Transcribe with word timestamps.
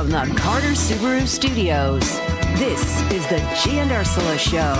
From 0.00 0.08
the 0.08 0.34
Carter 0.34 0.68
Subaru 0.68 1.26
Studios, 1.28 2.00
this 2.58 3.02
is 3.12 3.26
the 3.26 3.36
G 3.62 3.80
and 3.80 3.92
Ursula 3.92 4.38
Show 4.38 4.72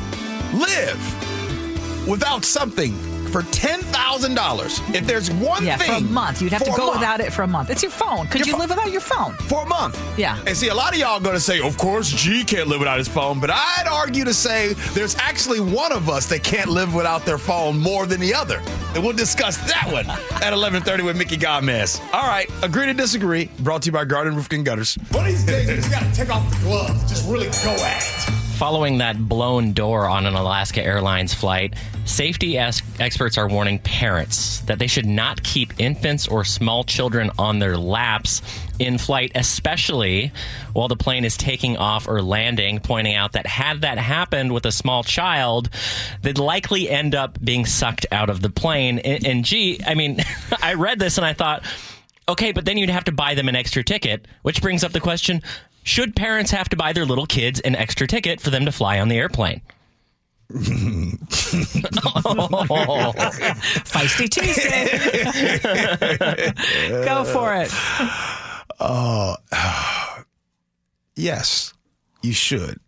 live 0.54 2.06
without 2.08 2.44
something 2.44 2.94
for 3.36 3.42
ten 3.52 3.80
thousand 3.82 4.34
dollars? 4.34 4.80
If 4.94 5.06
there's 5.06 5.30
one 5.30 5.62
Yeah, 5.64 5.76
thing 5.76 5.90
for 5.90 5.96
a 5.96 6.00
month. 6.00 6.40
You'd 6.40 6.52
have 6.52 6.64
to 6.64 6.72
go 6.74 6.92
without 6.92 7.20
it 7.20 7.32
for 7.34 7.42
a 7.42 7.46
month. 7.46 7.68
It's 7.68 7.82
your 7.82 7.90
phone. 7.92 8.26
Could 8.28 8.40
Your 8.40 8.46
you 8.46 8.52
pho- 8.54 8.58
live 8.60 8.70
without 8.70 8.90
your 8.90 9.00
phone? 9.02 9.34
for 9.34 9.62
a 9.62 9.66
month. 9.66 10.00
Yeah. 10.18 10.38
And 10.46 10.56
see, 10.56 10.68
a 10.68 10.74
lot 10.74 10.94
of 10.94 10.98
y'all 10.98 11.20
going 11.20 11.34
to 11.34 11.40
say, 11.40 11.60
of 11.60 11.76
course, 11.76 12.08
G 12.10 12.44
can't 12.44 12.66
live 12.68 12.78
without 12.78 12.96
his 12.96 13.08
phone. 13.08 13.38
But 13.40 13.50
I'd 13.50 13.86
argue 13.90 14.24
to 14.24 14.32
say 14.32 14.72
there's 14.94 15.14
actually 15.16 15.60
one 15.60 15.92
of 15.92 16.08
us 16.08 16.24
that 16.26 16.42
can't 16.42 16.70
live 16.70 16.94
without 16.94 17.26
their 17.26 17.36
phone 17.38 17.78
more 17.78 18.06
than 18.06 18.20
the 18.20 18.32
other. 18.34 18.62
And 18.94 19.04
we'll 19.04 19.12
discuss 19.12 19.58
that 19.70 19.86
one 19.92 20.08
at 20.42 20.52
11:30 20.54 21.04
with 21.04 21.18
Micki 21.18 21.36
Gamez. 21.38 22.00
All 22.14 22.26
right, 22.26 22.50
agree 22.62 22.86
to 22.86 22.94
disagree. 22.94 23.50
Brought 23.58 23.82
to 23.82 23.86
you 23.86 23.92
by 23.92 24.06
Garden 24.06 24.34
Roof 24.34 24.48
and 24.52 24.64
Gutters. 24.64 24.94
One 25.10 25.26
of 25.26 25.32
these 25.32 25.44
days, 25.44 25.68
you 25.68 25.76
just 25.76 25.90
got 25.90 26.02
to 26.02 26.12
take 26.14 26.30
off 26.34 26.48
the 26.50 26.56
gloves. 26.64 27.02
Just 27.10 27.28
really 27.28 27.48
go 27.48 27.72
at 27.84 28.02
it. 28.02 28.45
Following 28.56 28.98
that 28.98 29.18
blown 29.18 29.74
door 29.74 30.08
on 30.08 30.24
an 30.24 30.32
Alaska 30.32 30.82
Airlines 30.82 31.34
flight, 31.34 31.74
safety 32.06 32.56
experts 32.56 33.36
are 33.36 33.46
warning 33.46 33.78
parents 33.80 34.60
that 34.60 34.78
they 34.78 34.86
should 34.86 35.04
not 35.04 35.42
keep 35.42 35.78
infants 35.78 36.26
or 36.26 36.42
small 36.42 36.82
children 36.82 37.30
on 37.38 37.58
their 37.58 37.76
laps 37.76 38.40
in 38.78 38.96
flight, 38.96 39.32
especially 39.34 40.32
while 40.72 40.88
the 40.88 40.96
plane 40.96 41.26
is 41.26 41.36
taking 41.36 41.76
off 41.76 42.08
or 42.08 42.22
landing, 42.22 42.80
pointing 42.80 43.14
out 43.14 43.32
that 43.32 43.46
had 43.46 43.82
that 43.82 43.98
happened 43.98 44.50
with 44.52 44.64
a 44.64 44.72
small 44.72 45.04
child, 45.04 45.68
they'd 46.22 46.38
likely 46.38 46.88
end 46.88 47.14
up 47.14 47.38
being 47.44 47.66
sucked 47.66 48.06
out 48.10 48.30
of 48.30 48.40
the 48.40 48.48
plane. 48.48 48.98
And, 49.00 49.26
and 49.26 49.44
gee, 49.44 49.80
I 49.86 49.94
mean, 49.94 50.24
I 50.62 50.72
read 50.74 50.98
this 50.98 51.18
and 51.18 51.26
I 51.26 51.34
thought, 51.34 51.62
okay, 52.26 52.52
but 52.52 52.64
then 52.64 52.78
you'd 52.78 52.88
have 52.88 53.04
to 53.04 53.12
buy 53.12 53.34
them 53.34 53.50
an 53.50 53.54
extra 53.54 53.84
ticket, 53.84 54.26
which 54.40 54.62
brings 54.62 54.82
up 54.82 54.92
the 54.92 55.00
question 55.00 55.42
should 55.86 56.14
parents 56.16 56.50
have 56.50 56.68
to 56.70 56.76
buy 56.76 56.92
their 56.92 57.06
little 57.06 57.26
kids 57.26 57.60
an 57.60 57.74
extra 57.74 58.06
ticket 58.06 58.40
for 58.40 58.50
them 58.50 58.66
to 58.66 58.72
fly 58.72 59.00
on 59.00 59.08
the 59.08 59.16
airplane? 59.16 59.62
Feisty 63.86 64.28
Tuesday. 64.28 64.86
go 67.04 67.24
for 67.24 67.54
it. 67.54 67.70
Oh, 68.78 69.36
Yes, 71.16 71.72
you 72.22 72.34
should. 72.34 72.78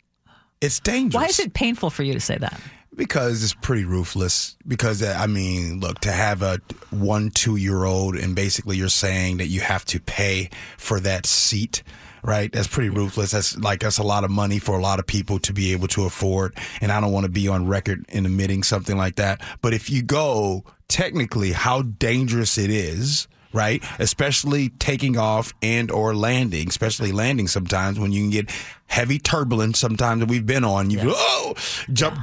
It's 0.61 0.81
dangerous. 0.81 1.15
Why 1.23 1.29
is 1.29 1.39
it 1.41 1.55
painful 1.55 1.89
for 1.89 2.03
you 2.03 2.13
to 2.13 2.21
say 2.21 2.37
that? 2.37 2.61
Because 2.95 3.43
it's 3.43 3.55
pretty 3.55 3.85
ruthless. 3.85 4.57
Because 4.67 5.03
uh, 5.03 5.17
I 5.19 5.27
mean, 5.27 5.81
look, 5.81 6.01
to 6.01 6.13
have 6.13 6.43
a 6.43 6.61
one, 6.91 7.31
two 7.31 7.57
year 7.57 7.85
old, 7.85 8.17
and 8.17 8.35
basically 8.35 8.77
you're 8.77 8.89
saying 8.89 9.39
that 9.39 9.47
you 9.47 9.61
have 9.61 9.85
to 9.87 10.01
pay 10.01 10.51
for 10.77 11.01
that 11.01 11.25
seat, 11.25 11.83
right? 12.23 12.51
That's 12.53 12.69
pretty 12.69 12.91
ruthless. 12.91 13.33
That's 13.33 13.57
like 13.59 13.81
that's 13.81 13.99
a 13.99 14.03
lot 14.03 14.25
of 14.25 14.31
money 14.31 14.59
for 14.59 14.79
a 14.79 14.83
lot 14.83 14.99
of 14.99 15.07
people 15.07 15.39
to 15.41 15.53
be 15.53 15.73
able 15.73 15.89
to 15.89 16.05
afford. 16.05 16.57
And 16.81 16.93
I 16.93 17.01
don't 17.01 17.13
want 17.13 17.25
to 17.25 17.31
be 17.31 17.49
on 17.49 17.67
record 17.67 18.05
in 18.09 18.27
admitting 18.27 18.63
something 18.63 18.97
like 18.97 19.17
that. 19.17 19.43
But 19.61 19.75
if 19.75 19.91
you 19.91 20.03
go 20.03 20.65
technically, 20.89 21.53
how 21.53 21.83
dangerous 21.83 22.59
it 22.59 22.71
is. 22.71 23.29
Right, 23.51 23.83
especially 23.99 24.69
taking 24.69 25.17
off 25.17 25.55
and 25.63 25.91
or 25.91 26.15
landing, 26.15 26.69
especially 26.69 27.13
landing 27.13 27.49
sometimes 27.49 27.99
when 27.99 28.13
you 28.13 28.21
can 28.21 28.31
get 28.31 28.51
heavy 28.89 29.19
turbulence. 29.19 29.79
Sometimes 29.79 30.21
that 30.21 30.29
we've 30.29 30.45
been 30.45 30.65
on, 30.65 30.91
you 30.91 30.99
go, 30.99 31.15
oh, 31.17 31.55
jump. 31.91 32.19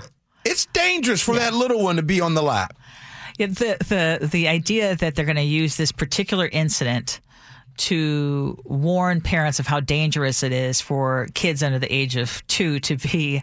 It's 0.45 0.67
dangerous 0.67 1.23
for 1.23 1.34
that 1.34 1.55
little 1.55 1.81
one 1.81 1.95
to 1.95 2.03
be 2.03 2.22
on 2.22 2.35
the 2.35 2.44
lap. 2.44 2.78
Yeah, 3.39 3.47
the 3.47 4.19
the 4.22 4.28
the 4.28 4.47
idea 4.47 4.95
that 4.95 5.16
they're 5.16 5.25
going 5.25 5.35
to 5.35 5.41
use 5.41 5.78
this 5.78 5.91
particular 5.91 6.47
incident 6.47 7.19
to 7.77 8.57
warn 8.63 9.21
parents 9.21 9.59
of 9.59 9.67
how 9.67 9.79
dangerous 9.79 10.43
it 10.43 10.51
is 10.51 10.81
for 10.81 11.27
kids 11.33 11.61
under 11.63 11.79
the 11.79 11.93
age 11.93 12.15
of 12.15 12.45
two 12.47 12.79
to 12.81 12.97
be 12.97 13.41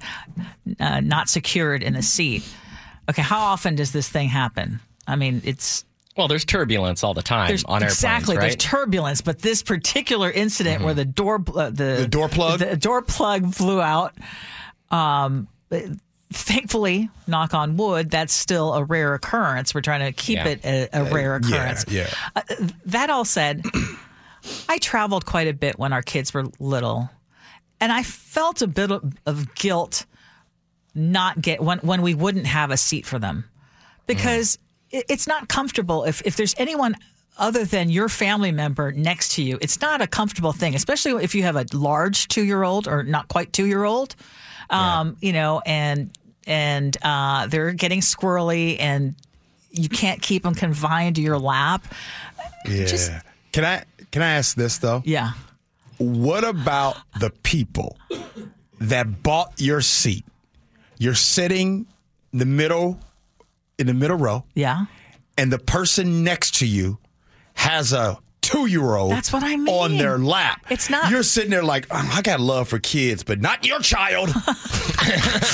uh, 0.81 1.01
not 1.01 1.29
secured 1.29 1.83
in 1.83 1.95
a 1.97 2.03
seat. 2.03 2.43
Okay, 3.11 3.23
how 3.23 3.41
often 3.41 3.75
does 3.75 3.93
this 3.93 4.09
thing 4.09 4.29
happen? 4.29 4.81
I 5.07 5.17
mean, 5.17 5.43
it's 5.45 5.85
Well, 6.17 6.29
there's 6.29 6.45
turbulence 6.45 7.03
all 7.03 7.15
the 7.15 7.23
time 7.23 7.49
there's 7.49 7.65
on 7.65 7.83
airplanes, 7.83 7.93
exactly 7.95 8.37
right? 8.37 8.43
there's 8.43 8.57
turbulence, 8.57 9.21
but 9.21 9.41
this 9.41 9.63
particular 9.63 10.31
incident 10.31 10.85
where 10.85 10.95
the 10.95 11.05
door 11.05 11.43
uh, 11.55 11.71
the 11.71 11.97
The 12.01 12.07
door 12.09 12.29
plug? 12.29 12.61
the 12.61 12.77
door 12.77 13.03
plug 13.03 13.53
flew 13.55 13.81
out. 13.81 14.15
Um, 14.91 15.49
thankfully, 16.33 17.11
knock 17.27 17.55
on 17.55 17.77
wood, 17.77 18.11
that's 18.11 18.33
still 18.33 18.75
a 18.75 18.85
rare 18.85 19.15
occurrence. 19.15 19.75
We're 19.75 19.81
trying 19.81 20.01
to 20.01 20.13
keep 20.13 20.37
Yeah. 20.37 20.47
it 20.49 20.65
a, 20.65 20.89
a 20.93 21.05
rare 21.05 21.41
Yeah, 21.43 21.57
occurrence. 21.57 21.85
yeah. 21.89 22.11
Uh, 22.37 22.43
that 22.87 23.11
all 23.11 23.25
said, 23.25 23.63
I 24.69 24.79
traveled 24.79 25.27
quite 25.27 25.49
a 25.49 25.53
bit 25.53 25.79
when 25.79 25.93
our 25.93 26.03
kids 26.03 26.35
were 26.35 26.45
little, 26.59 27.11
and 27.81 27.93
I 27.93 28.03
felt 28.03 28.63
a 28.63 28.67
bit 28.67 28.91
of, 28.91 29.15
of 29.27 29.55
guilt 29.55 30.07
not 30.95 31.41
get 31.41 31.61
when 31.63 31.79
when 31.79 32.03
we 32.03 32.15
wouldn't 32.15 32.47
have 32.47 32.71
a 32.71 32.77
seat 32.77 33.07
for 33.07 33.19
them 33.19 33.45
because 34.07 34.59
it, 34.91 35.07
it's 35.09 35.27
not 35.27 35.49
comfortable 35.49 36.05
if 36.05 36.23
if 36.27 36.37
there's 36.37 36.55
anyone 36.59 36.95
other 37.39 37.65
than 37.65 37.89
your 37.89 38.09
family 38.11 38.53
member 38.53 38.93
next 38.93 39.33
to 39.33 39.43
you. 39.43 39.59
It's 39.63 39.81
not 39.81 40.03
a 40.03 40.07
comfortable 40.07 40.53
thing, 40.53 40.75
especially 40.75 41.25
if 41.25 41.35
you 41.35 41.45
have 41.45 41.57
a 41.57 41.65
large 41.73 42.29
two 42.29 42.45
year 42.45 42.63
old 42.63 42.87
or 42.89 43.03
not 43.05 43.29
quite 43.29 43.53
two 43.53 43.67
year 43.67 43.85
old. 43.85 44.15
Um, 44.71 45.17
You 45.21 45.33
know, 45.33 45.63
and 45.65 46.11
and 46.47 46.97
uh, 47.03 47.47
they're 47.47 47.73
getting 47.73 48.01
squirrely 48.01 48.77
and. 48.81 49.15
You 49.75 49.89
can't 49.89 50.21
keep 50.21 50.43
them 50.43 50.55
confined 50.55 51.17
to 51.17 51.23
your 51.23 51.39
lap. 51.39 51.83
Yeah. 52.69 52.85
Just- 52.85 53.11
can 53.53 53.65
I 53.65 53.85
can 54.13 54.23
I 54.23 54.33
ask 54.35 54.55
this 54.57 54.79
though? 54.79 55.03
Yeah. 55.05 55.33
What 55.99 56.45
about 56.45 56.97
the 57.19 57.31
people 57.43 57.97
that 58.81 59.23
bought 59.23 59.53
your 59.59 59.81
seat? 59.81 60.25
You're 60.99 61.15
sitting 61.15 61.87
in 62.33 62.39
the 62.39 62.47
middle 62.47 63.01
in 63.79 63.87
the 63.89 63.95
middle 63.95 64.17
row, 64.17 64.45
Yeah. 64.55 64.85
and 65.37 65.53
the 65.53 65.59
person 65.59 66.23
next 66.23 66.57
to 66.57 66.67
you 66.67 66.99
has 67.55 67.93
a 67.93 68.19
two 68.43 68.67
year 68.67 68.97
old 68.97 69.13
That's 69.13 69.33
what 69.33 69.43
I 69.43 69.57
mean. 69.57 69.69
on 69.69 69.97
their 69.97 70.19
lap. 70.19 70.61
It's 70.69 70.91
not- 70.91 71.11
You're 71.11 71.23
sitting 71.23 71.51
there 71.51 71.63
like, 71.63 71.87
"Oh, 71.91 72.11
I 72.13 72.21
got 72.23 72.41
love 72.41 72.69
for 72.69 72.79
kids, 72.79 73.23
but 73.25 73.41
not 73.41 73.65
your 73.67 73.81
child. 73.81 74.29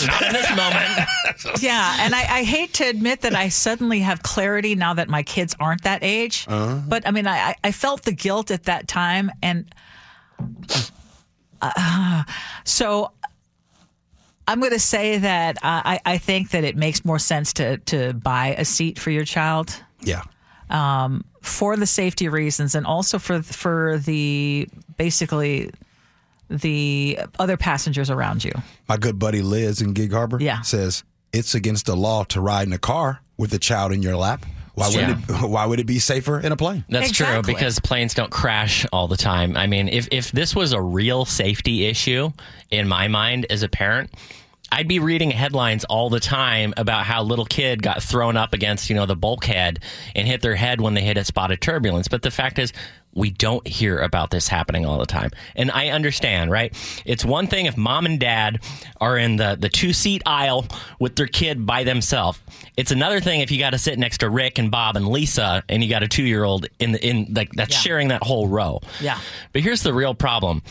Not 0.07 0.23
in 0.27 0.33
this 0.33 0.51
moment. 0.51 1.09
Yeah, 1.63 1.97
and 2.01 2.15
I, 2.15 2.39
I 2.39 2.43
hate 2.43 2.73
to 2.75 2.85
admit 2.85 3.21
that 3.21 3.35
I 3.35 3.49
suddenly 3.49 4.01
have 4.01 4.23
clarity 4.23 4.75
now 4.75 4.95
that 4.95 5.09
my 5.09 5.23
kids 5.23 5.55
aren't 5.61 5.83
that 5.85 6.03
age. 6.03 6.47
But 6.49 7.07
I 7.07 7.11
mean, 7.13 7.27
I, 7.29 7.55
I- 7.63 7.73
felt 7.73 8.03
the 8.03 8.13
guilt 8.13 8.51
at 8.51 8.65
that 8.65 8.89
time, 8.89 9.31
and 9.43 9.73
uh, 11.63 12.25
so 12.65 13.13
I'm 14.47 14.61
going 14.61 14.73
to 14.73 14.79
say 14.79 15.19
that 15.19 15.59
I, 15.63 16.01
I 16.05 16.19
think 16.19 16.51
that 16.51 16.65
it 16.65 16.77
makes 16.77 17.05
more 17.05 17.19
sense 17.19 17.53
to 17.55 17.79
to 17.79 18.15
buy 18.15 18.55
a 18.59 18.65
seat 18.65 18.99
for 18.99 19.11
your 19.11 19.25
child 19.25 19.75
yeah. 20.01 20.23
For 21.49 21.77
the 21.77 21.87
safety 21.87 22.29
reasons, 22.29 22.75
and 22.75 22.87
also 22.87 23.19
for 23.19 23.43
for 23.43 23.99
the 23.99 24.69
basically 24.97 25.71
the 26.51 27.19
other 27.39 27.57
passengers 27.57 28.11
around 28.11 28.45
you. 28.45 28.53
My 28.89 28.97
good 28.97 29.19
buddy 29.19 29.43
Liz 29.43 29.81
in 29.83 29.93
Gig 29.93 30.13
Harbor 30.13 30.39
Yeah. 30.41 30.63
says 30.63 31.05
it's 31.33 31.55
against 31.55 31.87
the 31.87 31.97
law 31.97 32.25
to 32.25 32.41
ride 32.41 32.67
in 32.67 32.73
a 32.73 32.79
car 32.79 33.21
with 33.37 33.53
a 33.53 33.59
child 33.59 33.93
in 33.93 34.03
your 34.03 34.17
lap. 34.17 34.47
Why 34.75 34.89
Yeah. 34.89 35.09
would 35.09 35.19
it, 35.45 35.49
why 35.51 35.67
would 35.67 35.81
it 35.81 35.87
be 35.87 35.99
safer 35.99 36.41
in 36.41 36.53
a 36.53 36.57
plane? 36.57 36.85
That's 36.89 37.11
Exactly. 37.11 37.43
true 37.43 37.55
because 37.55 37.81
planes 37.81 38.15
don't 38.15 38.31
crash 38.31 38.87
all 38.93 39.09
the 39.09 39.17
time. 39.17 39.57
I 39.57 39.67
mean, 39.67 39.89
if 39.89 40.09
if 40.11 40.31
this 40.33 40.55
was 40.57 40.73
a 40.73 40.81
real 40.81 41.25
safety 41.27 41.85
issue 41.87 42.31
in 42.71 42.89
my 42.89 43.09
mind 43.09 43.47
as 43.51 43.63
a 43.63 43.69
parent, 43.69 44.11
I'd 44.71 44.89
be 44.89 44.99
reading 44.99 45.31
headlines 45.31 45.85
all 45.85 46.11
the 46.11 46.21
time 46.21 46.75
about 46.77 47.05
how 47.05 47.23
little 47.23 47.47
kid 47.47 47.83
got 47.83 48.03
thrown 48.03 48.37
up 48.37 48.53
against, 48.53 48.91
you 48.91 48.97
know, 48.97 49.07
the 49.07 49.17
bulkhead 49.17 49.81
and 50.15 50.29
hit 50.29 50.43
their 50.43 50.57
head 50.57 50.81
when 50.81 50.95
they 50.95 51.03
hit 51.03 51.17
a 51.17 51.25
spot 51.25 51.51
of 51.51 51.61
turbulence. 51.61 52.09
But 52.09 52.23
the 52.23 52.31
fact 52.31 52.59
is, 52.59 52.73
we 53.15 53.31
don't 53.31 53.67
hear 53.67 53.99
about 53.99 54.31
this 54.31 54.47
happening 54.47 54.87
all 54.87 54.99
the 54.99 55.07
time. 55.07 55.31
And 55.57 55.71
I 55.71 55.89
understand, 55.89 56.51
right? 56.51 56.77
It's 57.05 57.25
one 57.25 57.47
thing 57.47 57.67
if 57.67 57.77
mom 57.77 58.07
and 58.07 58.21
dad 58.21 58.61
are 59.01 59.17
in 59.17 59.37
the, 59.37 59.57
the 59.59 59.69
two 59.69 59.93
seat 59.93 60.23
aisle 60.27 60.67
with 61.01 61.17
their 61.17 61.27
kid 61.27 61.67
by 61.67 61.85
themselves. 61.85 62.39
It's 62.79 62.93
another 62.93 63.19
thing 63.21 63.41
if 63.41 63.51
you 63.51 63.59
got 63.59 63.71
to 63.71 63.79
sit 63.79 63.99
next 63.99 64.19
to 64.19 64.31
Rick 64.31 64.59
and 64.61 64.71
Bob 64.71 64.97
and 64.97 65.09
Lisa 65.09 65.65
and 65.69 65.83
you 65.83 65.91
got 65.91 66.05
a 66.05 66.09
two 66.09 66.23
year 66.23 66.45
old 66.45 66.69
in 66.79 66.93
the, 66.93 67.05
in 67.05 67.35
like 67.35 67.51
that's 67.53 67.75
Yeah. 67.75 67.81
sharing 67.81 68.09
that 68.09 68.23
whole 68.23 68.47
row. 68.47 68.81
Yeah. 69.01 69.19
But 69.53 69.63
here's 69.63 69.83
the 69.83 69.93
real 69.93 70.15
problem. 70.15 70.63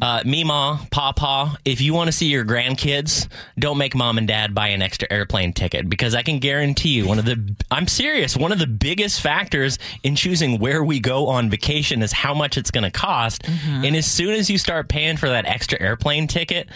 Uh, 0.00 0.22
Mima, 0.24 0.80
Papa, 0.92 1.58
if 1.64 1.80
you 1.80 1.92
want 1.94 2.06
to 2.06 2.12
see 2.12 2.26
your 2.26 2.44
grandkids, 2.44 3.26
don't 3.58 3.76
make 3.78 3.96
mom 3.96 4.16
and 4.18 4.28
dad 4.28 4.54
buy 4.54 4.68
an 4.68 4.80
extra 4.82 5.08
airplane 5.10 5.52
ticket 5.52 5.90
because 5.90 6.14
I 6.14 6.22
can 6.22 6.38
guarantee 6.38 6.90
you 6.90 7.08
one 7.08 7.18
of 7.18 7.24
the, 7.24 7.56
I'm 7.72 7.88
serious, 7.88 8.36
one 8.36 8.52
of 8.52 8.60
the 8.60 8.68
biggest 8.68 9.20
factors 9.20 9.80
in 10.04 10.14
choosing 10.14 10.60
where 10.60 10.84
we 10.84 11.00
go 11.00 11.26
on 11.26 11.50
vacation 11.50 12.02
is 12.02 12.12
how 12.12 12.32
much 12.34 12.56
it's 12.56 12.70
going 12.70 12.84
to 12.84 12.92
cost. 12.92 13.42
And 13.48 13.96
as 13.96 14.06
soon 14.06 14.34
as 14.34 14.48
you 14.48 14.58
start 14.58 14.88
paying 14.88 15.16
for 15.16 15.28
that 15.28 15.44
extra 15.46 15.80
airplane 15.80 16.28
ticket, 16.28 16.68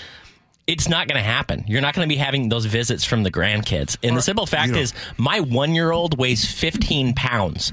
it's 0.73 0.89
not 0.89 1.07
going 1.07 1.19
to 1.19 1.23
happen. 1.23 1.65
You're 1.69 1.83
not 1.83 1.95
going 1.95 2.09
to 2.09 2.13
be 2.13 2.19
having 2.19 2.49
those 2.49 2.65
visits 2.65 3.05
from 3.05 3.23
the 3.23 3.31
grandkids. 3.31 3.97
And 4.03 4.17
the 4.17 4.23
simple 4.23 4.47
fact 4.47 4.69
you 4.69 4.75
know- 4.75 4.81
is, 4.81 4.95
my 5.19 5.41
one 5.41 5.75
year 5.75 5.93
old 5.93 6.19
weighs 6.19 6.45
15 6.51 7.13
pounds. 7.15 7.73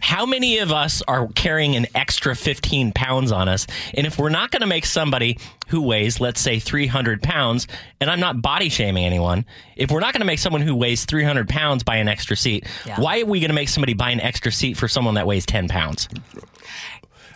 How 0.00 0.26
many 0.26 0.58
of 0.58 0.70
us 0.70 1.02
are 1.08 1.26
carrying 1.34 1.74
an 1.74 1.86
extra 1.92 2.36
15 2.36 2.92
pounds 2.92 3.32
on 3.32 3.48
us? 3.48 3.66
And 3.94 4.06
if 4.06 4.16
we're 4.16 4.28
not 4.28 4.52
going 4.52 4.60
to 4.60 4.66
make 4.68 4.86
somebody 4.86 5.38
who 5.66 5.82
weighs, 5.82 6.20
let's 6.20 6.40
say, 6.40 6.60
300 6.60 7.20
pounds, 7.20 7.66
and 8.00 8.08
I'm 8.08 8.20
not 8.20 8.40
body 8.40 8.68
shaming 8.68 9.04
anyone, 9.04 9.44
if 9.76 9.90
we're 9.90 9.98
not 9.98 10.12
going 10.12 10.20
to 10.20 10.26
make 10.26 10.38
someone 10.38 10.62
who 10.62 10.76
weighs 10.76 11.04
300 11.04 11.48
pounds 11.48 11.82
buy 11.82 11.96
an 11.96 12.06
extra 12.06 12.36
seat, 12.36 12.64
Yeah. 12.86 13.00
why 13.00 13.20
are 13.22 13.26
we 13.26 13.40
going 13.40 13.50
to 13.50 13.54
make 13.54 13.68
somebody 13.68 13.92
buy 13.92 14.10
an 14.12 14.20
extra 14.20 14.52
seat 14.52 14.76
for 14.76 14.86
someone 14.86 15.14
that 15.14 15.26
weighs 15.26 15.44
10 15.46 15.66
pounds? 15.66 16.08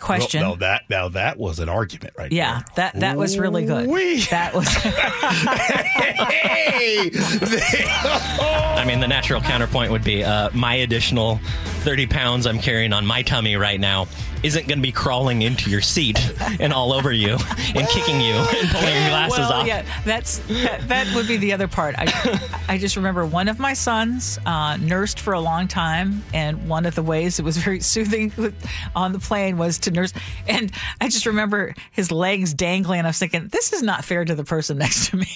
Question. 0.03 0.41
Now 0.41 0.55
that 0.55 0.81
now 0.89 1.07
that 1.09 1.37
was 1.37 1.59
an 1.59 1.69
argument, 1.69 2.13
right? 2.17 2.29
yeah, 2.29 2.63
that 2.75 2.99
that 2.99 3.15
was 3.15 3.39
really 3.39 3.65
good. 3.65 3.87
Ooh-wee. 3.87 4.19
That 4.31 4.53
was 4.53 4.67
Hey, 6.33 7.09
I 8.75 8.83
mean, 8.85 8.99
the 8.99 9.07
natural 9.07 9.39
counterpoint 9.39 9.91
would 9.91 10.03
be 10.03 10.21
uh, 10.21 10.49
my 10.53 10.75
additional 10.75 11.39
30 11.83 12.07
pounds 12.07 12.45
I'm 12.45 12.59
carrying 12.59 12.91
on 12.91 13.05
my 13.05 13.21
tummy 13.21 13.55
right 13.55 13.79
now 13.79 14.07
isn't 14.43 14.67
going 14.67 14.77
to 14.77 14.83
be 14.83 14.91
crawling 14.91 15.41
into 15.41 15.69
your 15.69 15.81
seat 15.81 16.19
and 16.59 16.73
all 16.73 16.93
over 16.93 17.11
you 17.11 17.37
and 17.75 17.87
kicking 17.87 18.21
you 18.21 18.33
and 18.33 18.69
pulling 18.69 18.93
your 18.93 19.09
glasses 19.09 19.39
well, 19.39 19.53
off. 19.53 19.67
yeah, 19.67 19.85
that's 20.05 20.39
that, 20.39 20.87
that 20.87 21.15
would 21.15 21.27
be 21.27 21.37
the 21.37 21.53
other 21.53 21.67
part. 21.67 21.95
I 21.97 22.39
I 22.67 22.77
just 22.77 22.95
remember 22.95 23.25
one 23.25 23.47
of 23.47 23.59
my 23.59 23.73
sons 23.73 24.39
uh, 24.45 24.77
nursed 24.77 25.19
for 25.19 25.33
a 25.33 25.39
long 25.39 25.67
time, 25.67 26.23
and 26.33 26.67
one 26.67 26.85
of 26.85 26.95
the 26.95 27.03
ways 27.03 27.39
it 27.39 27.43
was 27.43 27.57
very 27.57 27.79
soothing 27.79 28.31
with, 28.37 28.53
on 28.95 29.13
the 29.13 29.19
plane 29.19 29.57
was 29.57 29.79
to 29.79 29.91
nurse. 29.91 30.13
And 30.47 30.71
I 31.01 31.09
just 31.09 31.25
remember 31.25 31.73
his 31.91 32.11
legs 32.11 32.53
dangling, 32.53 32.99
and 32.99 33.07
I 33.07 33.09
was 33.09 33.19
thinking, 33.19 33.47
this 33.47 33.73
is 33.73 33.81
not 33.81 34.03
fair 34.03 34.25
to 34.25 34.35
the 34.35 34.43
person 34.43 34.77
next 34.77 35.09
to 35.09 35.17
me. 35.17 35.27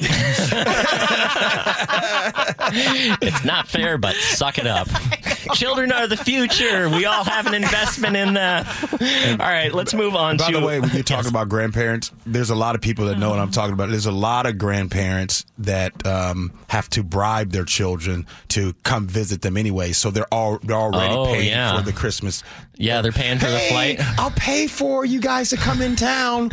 It's 3.22 3.46
not 3.46 3.68
fair, 3.68 3.98
but 3.98 4.16
suck 4.16 4.58
it 4.58 4.68
up. 4.68 4.88
Children 5.54 5.92
are 5.92 6.08
the 6.08 6.18
future. 6.18 6.90
We 6.90 7.06
all 7.06 7.24
have 7.24 7.46
an 7.48 7.54
investment 7.54 8.16
in 8.16 8.34
the. 8.34 9.38
All 9.40 9.48
right, 9.48 9.74
let's 9.74 9.94
move 9.94 10.16
on 10.16 10.38
By 10.38 10.52
to. 10.52 10.60
the 10.60 10.66
way, 10.66 10.80
when 10.80 10.90
you're 10.92 11.04
talking 11.04 11.30
about 11.30 11.50
grandparents, 11.50 12.12
there's 12.26 12.50
a 12.50 12.56
lot 12.56 12.76
of 12.76 12.82
people 12.82 13.06
that 13.06 13.18
know 13.18 13.30
what 13.30 13.40
I'm 13.40 13.52
talking 13.52 13.74
about. 13.74 13.90
There's 13.90 14.06
a 14.06 14.12
lot 14.12 14.46
of 14.46 14.58
grandparents 14.58 15.46
that 15.60 16.06
um, 16.06 16.52
have 16.68 16.90
to 16.92 17.04
bribe 17.04 17.52
their 17.52 17.66
children 17.66 18.26
to 18.50 18.74
come 18.84 19.08
visit 19.08 19.42
them 19.42 19.58
anyway, 19.58 19.92
so 19.92 20.12
they're 20.12 20.32
all 20.34 20.60
they're 20.64 20.76
already 20.78 21.14
Oh, 21.14 21.26
paying 21.26 21.48
yeah. 21.48 21.78
for 21.78 21.84
the 21.84 21.94
Christmas. 21.94 22.44
Yeah, 22.78 23.02
they're 23.02 23.12
paying 23.12 23.40
for 23.40 23.50
the 23.50 23.60
flight. 23.60 24.00
I'll 24.20 24.32
pay 24.32 24.68
for 24.68 25.06
you 25.06 25.20
guys 25.20 25.50
to 25.50 25.58
come 25.58 25.82
in 25.82 25.96
town. 25.96 26.52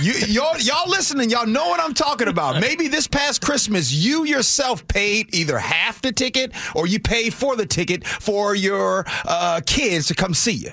You, 0.00 0.12
y'all, 0.28 0.58
y'all 0.58 0.88
listening, 0.88 1.30
y'all 1.30 1.46
know 1.46 1.68
what 1.68 1.80
I'm 1.80 1.94
talking 1.94 2.28
about. 2.28 2.60
Maybe 2.60 2.88
this 2.88 3.06
past 3.06 3.40
Christmas, 3.40 3.92
you 3.92 4.24
yourself 4.24 4.86
paid 4.88 5.34
either 5.34 5.58
half 5.58 6.00
the 6.00 6.12
ticket 6.12 6.52
or 6.74 6.86
you 6.86 7.00
paid 7.00 7.34
for 7.34 7.56
the 7.56 7.66
ticket 7.66 8.06
for 8.06 8.54
your 8.54 9.04
uh, 9.24 9.60
kids 9.66 10.06
to 10.08 10.14
come 10.14 10.34
see 10.34 10.52
you. 10.52 10.70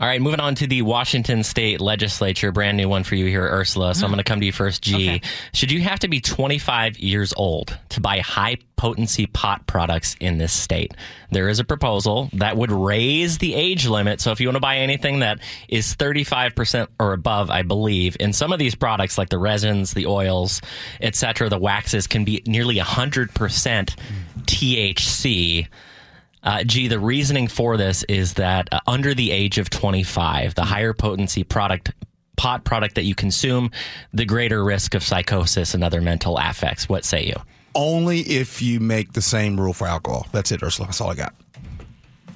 All 0.00 0.06
right, 0.06 0.20
moving 0.20 0.40
on 0.40 0.54
to 0.56 0.66
the 0.66 0.82
Washington 0.82 1.42
State 1.42 1.80
Legislature. 1.80 2.52
Brand 2.52 2.76
new 2.76 2.88
one 2.88 3.04
for 3.04 3.14
you 3.14 3.26
here, 3.26 3.44
Ursula. 3.44 3.94
So 3.94 4.06
I'm 4.06 4.10
going 4.10 4.18
to 4.18 4.24
come 4.24 4.40
to 4.40 4.46
you 4.46 4.52
first, 4.52 4.82
G. 4.82 4.94
Okay. 4.94 5.20
Should 5.52 5.70
you 5.70 5.80
have 5.82 5.98
to 6.00 6.08
be 6.08 6.20
25 6.20 6.98
years 6.98 7.34
old 7.36 7.76
to 7.90 8.00
buy 8.00 8.20
high 8.20 8.56
potency 8.76 9.26
pot 9.26 9.66
products 9.66 10.16
in 10.20 10.38
this 10.38 10.52
state? 10.52 10.94
There 11.30 11.48
is 11.48 11.60
a 11.60 11.64
proposal 11.64 12.30
that 12.32 12.56
would 12.56 12.72
raise 12.72 13.38
the 13.38 13.54
age 13.54 13.86
limit. 13.86 14.20
So 14.20 14.32
if 14.32 14.40
you 14.40 14.48
want 14.48 14.56
to 14.56 14.60
buy 14.60 14.78
anything 14.78 15.20
that 15.20 15.38
is 15.68 15.94
35% 15.96 16.88
or 16.98 17.12
above, 17.12 17.50
I 17.50 17.62
believe, 17.62 18.16
and 18.20 18.34
some 18.34 18.52
of 18.52 18.58
these 18.58 18.74
products 18.74 19.18
like 19.18 19.28
the 19.28 19.38
resins, 19.38 19.92
the 19.92 20.06
oils, 20.06 20.62
etc., 21.00 21.48
the 21.50 21.58
waxes 21.58 22.06
can 22.06 22.24
be 22.24 22.42
nearly 22.46 22.76
100% 22.76 23.96
THC. 24.46 25.68
Uh, 26.42 26.64
gee, 26.64 26.88
the 26.88 26.98
reasoning 26.98 27.48
for 27.48 27.76
this 27.76 28.02
is 28.04 28.34
that 28.34 28.68
uh, 28.72 28.80
under 28.86 29.14
the 29.14 29.30
age 29.30 29.58
of 29.58 29.68
25, 29.70 30.54
the 30.54 30.64
higher 30.64 30.94
potency 30.94 31.44
product 31.44 31.92
pot 32.36 32.64
product 32.64 32.94
that 32.94 33.04
you 33.04 33.14
consume, 33.14 33.70
the 34.14 34.24
greater 34.24 34.64
risk 34.64 34.94
of 34.94 35.02
psychosis 35.02 35.74
and 35.74 35.84
other 35.84 36.00
mental 36.00 36.38
affects. 36.38 36.88
What 36.88 37.04
say 37.04 37.26
you? 37.26 37.34
Only 37.74 38.20
if 38.20 38.62
you 38.62 38.80
make 38.80 39.12
the 39.12 39.20
same 39.20 39.60
rule 39.60 39.74
for 39.74 39.86
alcohol. 39.86 40.26
That's 40.32 40.50
it, 40.50 40.62
Ursula. 40.62 40.88
That's 40.88 41.00
all 41.00 41.10
I 41.10 41.14
got. 41.14 41.34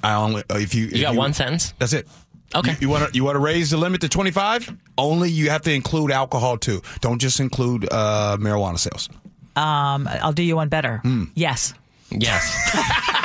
I 0.03 0.13
only 0.13 0.43
uh, 0.49 0.57
if 0.57 0.75
you 0.75 0.85
You 0.85 1.01
got 1.01 1.15
one 1.15 1.33
sentence. 1.33 1.73
That's 1.79 1.93
it. 1.93 2.07
Okay. 2.53 2.75
You, 2.79 2.87
want 2.87 3.09
to 3.09 3.15
you 3.15 3.23
want 3.23 3.35
to 3.35 3.39
raise 3.39 3.71
the 3.71 3.77
limit 3.77 4.01
to 4.01 4.09
25? 4.09 4.77
Only 4.97 5.31
you 5.31 5.49
have 5.49 5.63
to 5.63 5.73
include 5.73 6.11
alcohol 6.11 6.57
too. 6.57 6.83
Don't 7.01 7.19
just 7.19 7.39
include 7.39 7.87
uh, 7.91 8.37
marijuana 8.39 8.77
sales. 8.77 9.09
Um, 9.55 10.07
I'll 10.07 10.31
do 10.31 10.43
you 10.43 10.55
one 10.55 10.69
better. 10.69 10.99
Hmm. 10.99 11.25
Yes. 11.33 11.73
Yes. 12.11 13.21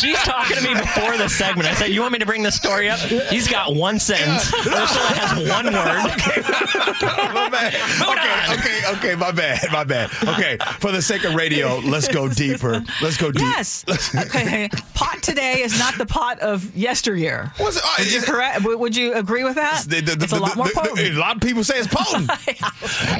G's 0.00 0.18
talking 0.22 0.56
to 0.56 0.62
me 0.62 0.74
before 0.74 1.16
the 1.16 1.28
segment. 1.28 1.68
I 1.68 1.74
said, 1.74 1.90
"You 1.90 2.00
want 2.00 2.12
me 2.12 2.18
to 2.18 2.26
bring 2.26 2.42
this 2.42 2.54
story 2.56 2.88
up?" 2.88 2.98
He's 2.98 3.48
got 3.48 3.74
one 3.74 3.98
sentence. 3.98 4.52
Ursula 4.54 5.06
has 5.14 5.48
one 5.48 5.66
word. 5.66 7.32
my 7.34 7.48
bad. 7.50 7.74
Okay, 8.02 8.54
okay, 8.58 8.96
okay. 8.96 9.14
My 9.16 9.30
bad. 9.30 9.60
My 9.72 9.84
bad. 9.84 10.10
Okay, 10.22 10.56
for 10.80 10.92
the 10.92 11.02
sake 11.02 11.24
of 11.24 11.34
radio, 11.34 11.78
let's 11.78 12.08
go 12.08 12.28
deeper. 12.28 12.82
Let's 13.02 13.16
go 13.16 13.30
deep. 13.30 13.42
Yes. 13.42 13.84
okay. 14.14 14.68
Pot 14.94 15.22
today 15.22 15.62
is 15.62 15.78
not 15.78 15.96
the 15.98 16.06
pot 16.06 16.38
of 16.40 16.74
yesteryear. 16.76 17.52
What's 17.58 17.76
it- 17.76 17.82
oh, 17.84 17.94
Would 17.98 18.10
you 18.10 18.16
is 18.18 18.22
it- 18.22 18.26
correct? 18.26 18.62
Would 18.64 18.78
would 18.80 18.96
you 18.96 19.14
agree 19.14 19.44
with 19.44 19.56
that? 19.56 19.84
The- 19.86 20.00
the- 20.00 20.12
it's 20.12 20.24
a 20.32 20.36
the- 20.36 20.40
lot 20.40 20.56
more 20.56 20.66
the- 20.68 20.72
the- 20.74 20.80
potent. 20.80 21.16
A 21.16 21.18
lot 21.20 21.36
of 21.36 21.42
people 21.42 21.64
say 21.64 21.74
it's 21.78 21.88
potent. 21.90 22.30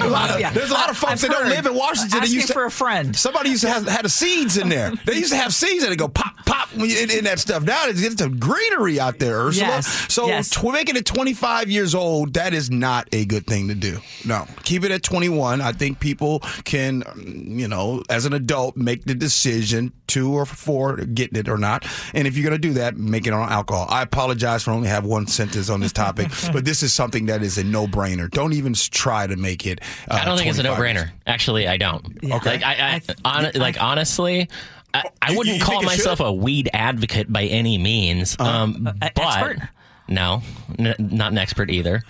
A 0.03 0.07
lot 0.09 0.31
of- 0.31 0.41
Yeah. 0.41 0.51
There's 0.51 0.71
a 0.71 0.75
lot 0.75 0.91
of 0.91 0.97
folks 0.97 1.13
I've 1.13 1.21
that 1.23 1.31
don't 1.31 1.49
live 1.49 1.67
in 1.67 1.75
Washington. 1.75 2.11
that 2.11 2.23
Asking 2.23 2.35
used 2.37 2.47
to, 2.49 2.53
for 2.55 2.65
a 2.65 2.71
friend. 2.71 3.15
Somebody 3.17 3.51
used 3.51 3.63
to 3.63 3.69
have 3.71 3.87
had 3.87 4.05
the 4.05 4.09
seeds 4.09 4.57
in 4.57 4.69
there. 4.69 4.93
They 5.05 5.15
used 5.17 5.31
to 5.33 5.37
have 5.37 5.55
seeds 5.55 5.83
and 5.83 5.93
they 5.93 5.97
go 5.97 6.09
pop, 6.23 6.47
pop 6.47 6.69
when 6.75 6.89
you- 6.91 6.99
in, 6.99 7.11
in 7.11 7.25
that 7.25 7.39
stuff. 7.39 7.63
Now 7.63 7.87
it's, 7.87 8.03
it's 8.03 8.21
a 8.21 8.29
greenery 8.29 8.99
out 9.01 9.19
there, 9.19 9.37
Ursula. 9.47 9.69
Yes, 9.69 10.13
So 10.13 10.27
yes. 10.27 10.51
tw- 10.51 10.73
making 10.73 10.97
it 10.97 11.05
25 11.07 11.71
years 11.71 11.95
old, 11.95 12.35
that 12.35 12.55
is 12.55 12.71
not 12.71 13.09
a 13.13 13.25
good 13.25 13.47
thing 13.47 13.69
to 13.69 13.75
do. 13.75 13.99
No, 14.25 14.47
keep 14.65 14.85
it 14.85 14.91
at 14.91 15.03
21. 15.03 15.61
I 15.61 15.73
think 15.73 16.01
people 16.01 16.41
can, 16.65 17.03
um, 17.07 17.23
you 17.59 17.69
know, 17.69 18.03
as 18.09 18.25
an 18.27 18.33
adult, 18.33 18.77
make 18.77 19.05
the 19.05 19.15
decision 19.15 19.93
two 20.07 20.33
or 20.35 20.45
four 20.45 20.97
getting 20.97 21.39
it 21.39 21.49
or 21.49 21.57
not. 21.57 21.87
And 22.15 22.27
if 22.27 22.37
you're 22.37 22.49
going 22.49 22.61
to 22.61 22.69
do 22.69 22.75
that, 22.75 22.97
make 22.97 23.27
it 23.27 23.33
on 23.33 23.49
alcohol. 23.51 23.87
I 23.89 24.03
apologize 24.03 24.63
for 24.63 24.71
only 24.73 24.89
have 24.89 25.05
one 25.07 25.27
sentence 25.27 25.71
on 25.71 25.81
this 25.81 25.93
topic, 25.93 26.29
but 26.53 26.65
this 26.65 26.83
is 26.83 26.93
something 26.93 27.27
that 27.27 27.43
is 27.43 27.57
a 27.59 27.65
no 27.65 27.87
brainer. 27.87 28.31
Don't 28.31 28.53
even 28.53 28.75
try 28.75 29.27
to 29.27 29.37
make 29.37 29.67
it. 29.67 29.81
Uh, 30.11 30.19
I 30.21 30.25
don't 30.25 30.37
think 30.37 30.51
it's 30.51 30.59
a 30.59 30.63
no-brainer. 30.63 31.11
Actually, 31.27 31.67
I 31.67 31.77
don't. 31.79 32.19
Okay. 32.23 32.31
Like 32.51 32.63
I, 32.63 33.01
I, 33.25 33.31
hon- 33.43 33.53
like 33.55 33.81
honestly, 33.83 34.49
I, 34.95 35.05
I 35.21 35.37
wouldn't 35.37 35.57
you 35.59 35.63
call 35.65 35.83
myself 35.83 36.19
should? 36.19 36.27
a 36.27 36.33
weed 36.33 36.69
advocate 36.73 37.33
by 37.33 37.45
any 37.45 37.79
means. 37.79 38.37
Um, 38.39 38.87
Uh, 38.87 38.93
but 39.01 39.19
expert? 39.19 39.69
no, 40.09 40.43
n- 40.79 40.95
not 40.99 41.33
an 41.33 41.39
expert 41.39 41.71
either. 41.71 42.03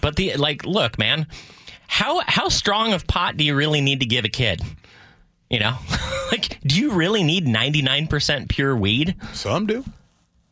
But 0.00 0.16
the 0.16 0.36
like, 0.36 0.64
look, 0.64 0.98
man, 0.98 1.26
how 1.88 2.20
how 2.26 2.48
strong 2.48 2.92
of 2.92 3.06
pot 3.06 3.36
do 3.36 3.44
you 3.44 3.54
really 3.56 3.80
need 3.80 4.00
to 4.00 4.06
give 4.06 4.24
a 4.24 4.28
kid? 4.28 4.62
You 5.50 5.60
know, 5.60 5.78
like, 6.30 6.60
do 6.62 6.76
you 6.78 6.92
really 6.92 7.24
need 7.24 7.46
ninety 7.46 7.82
nine 7.82 8.06
percent 8.06 8.48
pure 8.48 8.76
weed? 8.76 9.16
Some 9.32 9.66
do. 9.66 9.84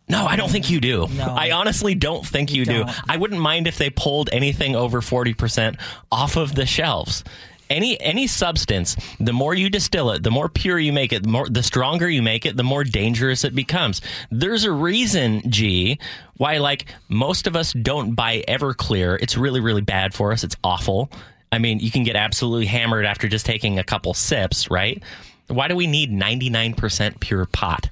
No, 0.08 0.24
I 0.24 0.36
don't 0.36 0.50
think 0.50 0.70
you 0.70 0.80
do. 0.80 1.08
No. 1.16 1.24
I 1.24 1.50
honestly 1.50 1.96
don't 1.96 2.24
think 2.24 2.52
you, 2.54 2.64
do. 2.64 2.84
don't. 2.84 3.10
I 3.10 3.16
wouldn't 3.16 3.40
mind 3.40 3.66
if 3.66 3.76
they 3.76 3.90
pulled 3.90 4.30
anything 4.32 4.76
over 4.76 5.00
40% 5.00 5.80
off 6.12 6.36
of 6.36 6.54
the 6.54 6.64
shelves. 6.64 7.24
Any 7.68 8.00
any 8.00 8.26
substance, 8.26 8.96
the 9.18 9.32
more 9.32 9.54
you 9.54 9.68
distill 9.68 10.10
it, 10.10 10.22
the 10.22 10.30
more 10.30 10.48
pure 10.48 10.78
you 10.78 10.92
make 10.92 11.12
it, 11.12 11.22
the 11.24 11.28
more 11.28 11.48
the 11.48 11.62
stronger 11.62 12.08
you 12.08 12.22
make 12.22 12.46
it, 12.46 12.56
the 12.56 12.62
more 12.62 12.84
dangerous 12.84 13.44
it 13.44 13.54
becomes. 13.54 14.00
There's 14.30 14.64
a 14.64 14.72
reason, 14.72 15.42
G, 15.50 15.98
why 16.36 16.58
like 16.58 16.86
most 17.08 17.46
of 17.46 17.56
us 17.56 17.72
don't 17.72 18.14
buy 18.14 18.44
Everclear. 18.46 19.18
It's 19.20 19.36
really 19.36 19.60
really 19.60 19.80
bad 19.80 20.14
for 20.14 20.32
us. 20.32 20.44
It's 20.44 20.56
awful. 20.62 21.10
I 21.52 21.58
mean, 21.58 21.80
you 21.80 21.90
can 21.90 22.02
get 22.02 22.16
absolutely 22.16 22.66
hammered 22.66 23.06
after 23.06 23.28
just 23.28 23.46
taking 23.46 23.78
a 23.78 23.84
couple 23.84 24.14
sips, 24.14 24.70
right? 24.70 25.02
Why 25.48 25.68
do 25.68 25.76
we 25.76 25.86
need 25.86 26.10
99% 26.10 27.20
pure 27.20 27.46
pot? 27.46 27.88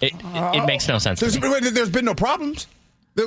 It, 0.00 0.12
it, 0.14 0.54
it 0.56 0.66
makes 0.66 0.88
no 0.88 0.98
sense. 0.98 1.20
There's, 1.20 1.38
there's 1.38 1.90
been 1.90 2.04
no 2.04 2.14
problems. 2.14 2.66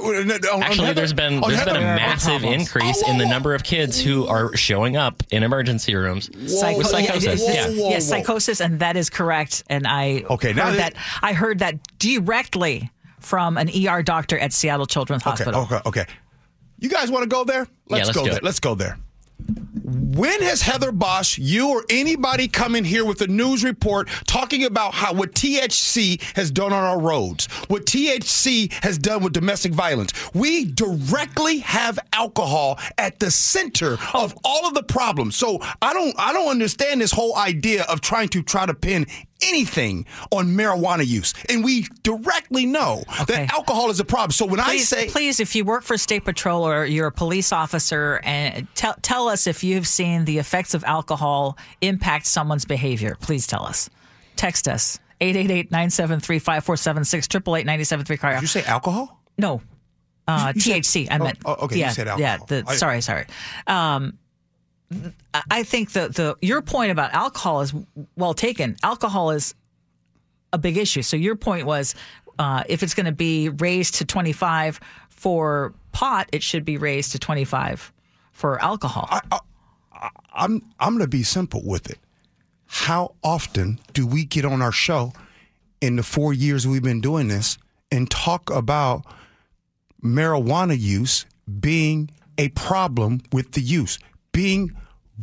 There- 0.01 0.51
on- 0.53 0.57
on 0.57 0.63
Actually, 0.63 0.93
there's 0.93 1.13
been 1.13 1.41
there's 1.41 1.63
been 1.65 1.75
a 1.75 1.79
massive 1.81 2.43
increase 2.43 3.01
Oh, 3.05 3.11
in 3.11 3.17
the 3.17 3.25
number 3.25 3.53
of 3.53 3.63
kids 3.63 3.99
who 4.01 4.25
are 4.27 4.55
showing 4.55 4.97
up 4.97 5.23
in 5.31 5.43
emergency 5.43 5.95
rooms 5.95 6.29
Psycho- 6.59 6.77
with 6.77 6.87
psychosis. 6.87 7.41
yeah, 7.43 7.67
Yeah. 7.67 7.89
yes, 7.89 8.07
psychosis, 8.07 8.61
and 8.61 8.79
that 8.79 8.97
is 8.97 9.09
correct. 9.09 9.63
And 9.69 9.85
I 9.87 10.23
Okay, 10.29 10.53
now 10.53 10.65
heard 10.67 10.79
that- 10.79 10.93
that 10.93 11.01
I 11.21 11.33
heard 11.33 11.59
that 11.59 11.75
directly 11.99 12.89
from 13.19 13.57
an 13.57 13.69
ER 13.69 14.03
doctor 14.03 14.37
at 14.37 14.51
Seattle 14.53 14.85
Children's 14.85 15.23
Okay, 15.23 15.29
Hospital. 15.31 15.61
okay, 15.61 15.79
okay. 15.85 16.05
You 16.79 16.89
guys 16.89 17.09
want 17.09 17.23
to 17.23 17.29
go 17.29 17.43
there? 17.45 17.67
Let's, 17.89 18.07
let's 18.07 18.11
go 18.17 18.23
do 18.23 18.29
there. 18.31 18.37
it. 18.39 18.43
Let's 18.43 18.59
go 18.59 18.75
there. 18.75 18.97
When 19.83 20.41
has 20.41 20.61
Heather 20.61 20.91
Bosch, 20.91 21.37
you 21.37 21.69
or 21.69 21.83
anybody 21.89 22.47
come 22.47 22.75
in 22.75 22.85
here 22.85 23.03
with 23.03 23.21
a 23.21 23.27
news 23.27 23.63
report 23.63 24.07
talking 24.25 24.63
about 24.63 24.93
how 24.93 25.13
what 25.13 25.33
THC 25.33 26.21
has 26.35 26.51
done 26.51 26.71
on 26.71 26.83
our 26.83 26.99
roads, 26.99 27.47
what 27.67 27.85
THC 27.85 28.71
has 28.83 28.97
done 28.97 29.23
with 29.23 29.33
domestic 29.33 29.73
violence? 29.73 30.13
We 30.33 30.65
directly 30.65 31.59
have 31.59 31.99
alcohol 32.13 32.79
at 32.97 33.19
the 33.19 33.31
center 33.31 33.93
of 34.13 34.33
oh. 34.35 34.41
all 34.45 34.67
of 34.67 34.73
the 34.75 34.83
problems. 34.83 35.35
So 35.35 35.59
I 35.81 35.93
don't 35.93 36.15
I 36.17 36.31
don't 36.31 36.49
understand 36.49 37.01
this 37.01 37.11
whole 37.11 37.35
idea 37.35 37.83
of 37.83 37.99
trying 37.99 38.29
to 38.29 38.43
try 38.43 38.65
to 38.65 38.73
pin 38.73 39.07
anything 39.43 40.05
on 40.31 40.47
marijuana 40.47 41.05
use. 41.05 41.33
And 41.49 41.63
we 41.63 41.87
directly 42.03 42.65
know 42.65 43.03
Okay. 43.21 43.45
that 43.45 43.53
alcohol 43.53 43.89
is 43.89 43.99
a 43.99 44.05
problem. 44.05 44.31
So 44.31 44.45
when 44.45 44.59
Please, 44.61 44.91
I 44.93 44.97
say 44.97 45.07
please, 45.09 45.39
if 45.39 45.55
you 45.55 45.65
work 45.65 45.83
for 45.83 45.97
State 45.97 46.25
Patrol 46.25 46.67
or 46.67 46.85
you're 46.85 47.07
a 47.07 47.11
police 47.11 47.51
officer, 47.51 48.19
and 48.23 48.67
tell 48.75 48.95
tell 49.01 49.27
us 49.29 49.47
if 49.47 49.63
you've 49.63 49.87
seen 49.87 50.25
the 50.25 50.37
effects 50.39 50.73
of 50.73 50.83
alcohol 50.83 51.57
impact 51.81 52.25
someone's 52.25 52.65
behavior. 52.65 53.15
Please 53.21 53.47
tell 53.47 53.65
us. 53.65 53.89
Text 54.35 54.67
us 54.67 54.99
888-973-5476 55.21 57.57
888 57.57 58.21
Did 58.35 58.41
you 58.41 58.47
say 58.47 58.63
alcohol? 58.63 59.19
No. 59.37 59.61
Uh, 60.27 60.53
You 60.55 60.61
said- 60.61 60.83
THC. 60.83 61.07
I 61.11 61.17
oh, 61.17 61.23
meant. 61.23 61.39
oh, 61.45 61.53
okay, 61.65 61.75
you 61.75 61.81
Yeah, 61.81 61.89
said 61.91 62.07
Yeah. 62.17 62.31
alcohol. 62.33 62.45
The, 62.47 62.63
I- 62.67 62.75
sorry, 62.75 63.01
sorry. 63.01 63.25
Um, 63.67 64.17
I- 65.33 65.43
I 65.49 65.63
think 65.63 65.91
the 65.91 66.09
the 66.09 66.37
your 66.41 66.61
point 66.61 66.91
about 66.91 67.13
alcohol 67.13 67.61
is 67.61 67.73
well 68.15 68.33
taken. 68.33 68.77
Alcohol 68.83 69.31
is 69.31 69.55
a 70.51 70.57
big 70.57 70.77
issue. 70.77 71.01
So 71.01 71.17
your 71.17 71.35
point 71.35 71.65
was, 71.65 71.95
uh, 72.37 72.63
if 72.67 72.83
it's 72.83 72.93
going 72.93 73.07
to 73.07 73.11
be 73.11 73.49
raised 73.49 73.95
to 73.95 74.05
twenty 74.05 74.33
five 74.33 74.79
for 75.09 75.73
pot, 75.93 76.29
it 76.31 76.43
should 76.43 76.65
be 76.65 76.77
raised 76.77 77.11
to 77.13 77.19
twenty 77.19 77.45
five 77.45 77.91
for 78.31 78.61
alcohol. 78.61 79.09
I'm 80.33 80.61
I'm 80.79 80.93
going 80.93 80.99
to 80.99 81.07
be 81.07 81.23
simple 81.23 81.61
with 81.63 81.89
it. 81.89 81.99
How 82.65 83.15
often 83.23 83.79
do 83.93 84.05
we 84.05 84.25
get 84.25 84.45
on 84.45 84.61
our 84.61 84.71
show 84.71 85.13
in 85.79 85.95
the 85.97 86.03
4 86.03 86.33
years 86.33 86.65
we've 86.65 86.81
been 86.81 87.01
doing 87.01 87.27
this 87.27 87.57
and 87.91 88.09
talk 88.09 88.49
about 88.49 89.05
marijuana 90.03 90.77
use 90.79 91.25
being 91.59 92.09
a 92.37 92.49
problem 92.49 93.21
with 93.31 93.51
the 93.51 93.61
use, 93.61 93.99
being 94.33 94.75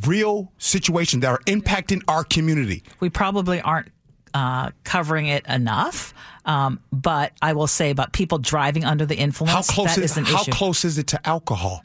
real 0.06 0.50
situations 0.56 1.20
that 1.20 1.28
are 1.28 1.40
impacting 1.40 2.02
our 2.08 2.24
community? 2.24 2.82
we 3.00 3.10
probably 3.10 3.60
aren't 3.60 3.90
uh, 4.34 4.70
covering 4.84 5.26
it 5.26 5.46
enough. 5.46 6.14
Um, 6.44 6.80
but 6.90 7.32
I 7.42 7.52
will 7.52 7.66
say 7.66 7.90
about 7.90 8.12
people 8.12 8.38
driving 8.38 8.84
under 8.84 9.04
the 9.04 9.16
influence. 9.16 9.52
How 9.52 9.62
close 9.62 9.96
that 9.96 10.02
is 10.02 10.12
is 10.12 10.16
an 10.16 10.24
how 10.24 10.40
issue. 10.40 10.52
close 10.52 10.84
is 10.84 10.98
it 10.98 11.08
to 11.08 11.28
alcohol? 11.28 11.84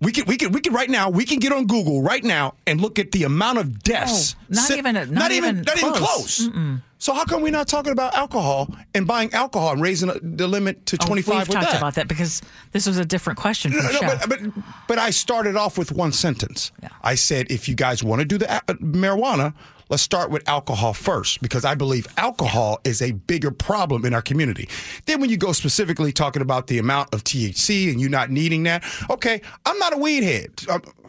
We 0.00 0.12
can 0.12 0.26
we 0.26 0.36
can 0.36 0.52
we 0.52 0.60
can 0.60 0.74
right 0.74 0.90
now 0.90 1.08
we 1.08 1.24
can 1.24 1.38
get 1.38 1.52
on 1.52 1.66
Google 1.66 2.02
right 2.02 2.22
now 2.22 2.54
and 2.66 2.80
look 2.82 2.98
at 2.98 3.12
the 3.12 3.24
amount 3.24 3.58
of 3.58 3.82
deaths. 3.82 4.36
No, 4.50 4.60
not 4.60 4.70
even 4.72 4.96
a- 4.96 5.06
not 5.06 5.32
even 5.32 5.62
not 5.62 5.78
even 5.78 5.92
close. 5.94 6.48
close. 6.48 6.80
So 6.98 7.12
how 7.14 7.24
come 7.24 7.40
we're 7.42 7.50
not 7.52 7.68
talking 7.68 7.92
about 7.92 8.14
alcohol 8.14 8.68
and 8.94 9.06
buying 9.06 9.32
alcohol 9.32 9.72
and 9.72 9.80
raising 9.82 10.10
the 10.22 10.46
limit 10.48 10.84
to 10.86 10.98
Oh, 11.00 11.06
twenty 11.06 11.22
five 11.22 11.48
We've 11.48 11.48
with 11.48 11.54
talked 11.56 11.72
that? 11.72 11.78
about 11.78 11.94
that 11.94 12.08
because 12.08 12.42
this 12.72 12.86
was 12.86 12.98
a 12.98 13.04
different 13.06 13.38
question 13.38 13.72
No, 13.72 13.78
no, 13.80 14.00
but, 14.00 14.28
but 14.28 14.40
but 14.86 14.98
I 14.98 15.10
started 15.10 15.56
off 15.56 15.78
with 15.78 15.92
one 15.92 16.12
sentence. 16.12 16.72
I 17.02 17.14
said, 17.14 17.50
if 17.50 17.66
you 17.68 17.74
guys 17.74 18.02
want 18.04 18.20
to 18.20 18.24
do 18.26 18.36
the 18.38 18.46
marijuana, 18.80 19.54
let's 19.88 20.02
start 20.02 20.30
with 20.30 20.48
alcohol 20.48 20.92
first 20.92 21.40
because 21.42 21.64
I 21.64 21.74
believe 21.74 22.06
alcohol 22.16 22.80
is 22.84 23.02
a 23.02 23.12
bigger 23.12 23.50
problem 23.50 24.04
in 24.04 24.14
our 24.14 24.22
community. 24.22 24.68
Then 25.06 25.20
when 25.20 25.30
you 25.30 25.36
go 25.36 25.52
specifically 25.52 26.12
talking 26.12 26.42
about 26.42 26.66
the 26.66 26.78
amount 26.78 27.14
of 27.14 27.24
THC 27.24 27.90
and 27.90 28.00
you 28.00 28.08
not 28.08 28.30
needing 28.30 28.64
that, 28.64 28.84
okay, 29.10 29.40
I'm 29.64 29.78
not 29.78 29.94
a 29.94 29.98
weed 29.98 30.22
head. 30.22 30.50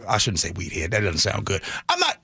I 0.08 0.18
shouldn't 0.18 0.40
say 0.40 0.52
weed 0.52 0.72
head. 0.72 0.92
That 0.92 1.02
doesn't 1.02 1.20
sound 1.20 1.46
good. 1.46 1.62
I'm 1.90 2.00
not. 2.00 2.18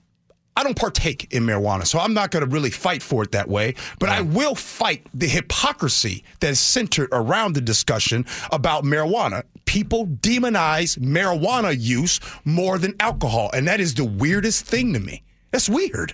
I 0.55 0.61
don't 0.61 0.77
partake 0.77 1.33
in 1.33 1.47
marijuana, 1.47 1.87
so 1.87 1.97
I'm 1.97 2.13
not 2.13 2.29
going 2.29 2.45
to 2.45 2.49
really 2.49 2.69
fight 2.69 3.01
for 3.01 3.23
it 3.23 3.31
that 3.31 3.49
way. 3.49 3.73
But 3.97 4.09
I 4.09 4.21
will 4.21 4.53
fight 4.53 5.07
the 5.11 5.27
hypocrisy 5.27 6.23
that 6.41 6.51
is 6.51 6.59
centered 6.59 7.09
around 7.11 7.53
the 7.55 7.61
discussion 7.61 8.27
about 8.51 8.83
marijuana. 8.83 9.43
People 9.65 10.05
demonize 10.05 10.99
marijuana 10.99 11.75
use 11.75 12.19
more 12.45 12.77
than 12.77 12.93
alcohol, 12.99 13.49
and 13.51 13.67
that 13.67 13.79
is 13.79 13.95
the 13.95 14.05
weirdest 14.05 14.65
thing 14.67 14.93
to 14.93 14.99
me. 14.99 15.23
That's 15.49 15.67
weird. 15.67 16.13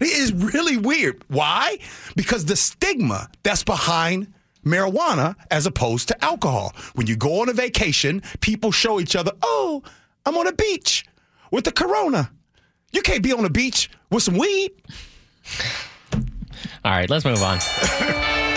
It 0.00 0.08
is 0.08 0.32
really 0.32 0.76
weird. 0.76 1.22
Why? 1.28 1.78
Because 2.16 2.44
the 2.44 2.56
stigma 2.56 3.28
that's 3.42 3.64
behind 3.64 4.32
marijuana 4.64 5.34
as 5.50 5.66
opposed 5.66 6.08
to 6.08 6.24
alcohol. 6.24 6.74
When 6.94 7.06
you 7.06 7.16
go 7.16 7.40
on 7.40 7.48
a 7.48 7.52
vacation, 7.52 8.22
people 8.40 8.70
show 8.72 9.00
each 9.00 9.16
other, 9.16 9.32
oh, 9.42 9.82
I'm 10.26 10.36
on 10.36 10.46
a 10.46 10.52
beach 10.52 11.04
with 11.50 11.64
the 11.64 11.72
corona. 11.72 12.30
You 12.92 13.02
can't 13.02 13.22
be 13.22 13.32
on 13.32 13.44
a 13.44 13.50
beach 13.50 13.90
with 14.10 14.22
some 14.22 14.36
weed. 14.36 14.70
All 16.84 16.92
right, 16.92 17.08
let's 17.08 17.24
move 17.24 17.42
on. 17.42 17.58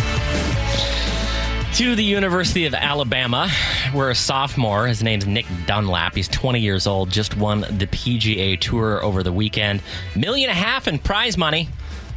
to 1.76 1.96
the 1.96 2.04
University 2.04 2.66
of 2.66 2.74
Alabama, 2.74 3.50
where 3.94 4.10
a 4.10 4.16
sophomore, 4.16 4.88
his 4.88 5.02
name's 5.02 5.26
Nick 5.26 5.46
Dunlap, 5.66 6.16
he's 6.16 6.28
20 6.28 6.60
years 6.60 6.86
old, 6.86 7.10
just 7.10 7.38
won 7.38 7.62
the 7.62 7.88
PGA 7.88 8.60
Tour 8.60 9.02
over 9.02 9.24
the 9.24 9.32
weekend. 9.32 9.82
Million 10.14 10.50
and 10.50 10.60
a 10.60 10.62
half 10.62 10.90
in 10.90 11.00
prize 11.00 11.38
money 11.38 11.70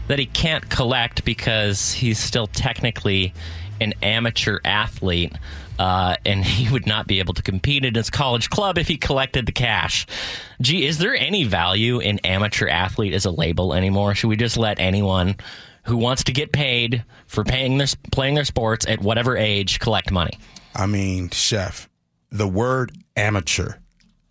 that 0.09 0.19
he 0.19 0.27
can't 0.27 0.69
collect 0.69 1.25
because 1.25 1.93
he's 1.93 2.19
still 2.19 2.49
technically 2.49 3.33
an 3.81 3.95
amateur 4.03 4.59
athlete. 4.65 5.33
Uh, 5.79 6.17
and 6.27 6.45
he 6.45 6.73
would 6.73 6.87
not 6.87 7.07
be 7.07 7.21
able 7.21 7.35
to 7.35 7.43
compete 7.43 7.85
in 7.85 7.95
his 7.95 8.11
college 8.11 8.51
club 8.51 8.77
if 8.77 8.89
he 8.89 8.97
collected 8.97 9.47
the 9.47 9.53
cash. 9.53 10.05
Gee, 10.61 10.85
is 10.85 10.99
there 10.99 11.15
any 11.15 11.45
value 11.45 12.01
in 12.01 12.19
amateur 12.21 12.67
athlete 12.67 13.13
as 13.13 13.25
a 13.25 13.31
label 13.31 13.73
anymore? 13.73 14.17
Should 14.17 14.29
we 14.29 14.37
just 14.37 14.57
let 14.57 14.81
anyone 14.81 15.37
who 15.85 15.97
wants 15.97 16.25
to 16.25 16.33
get 16.33 16.53
paid 16.53 17.05
for 17.27 17.45
paying 17.45 17.79
their 17.79 17.89
playing 18.13 18.35
their 18.35 18.45
sports 18.45 18.87
at 18.87 19.01
whatever 19.01 19.37
age 19.37 19.79
collect 19.81 20.11
money? 20.11 20.39
I 20.75 20.87
mean, 20.87 21.31
chef, 21.31 21.89
the 22.31 22.49
word 22.49 22.93
amateur 23.17 23.75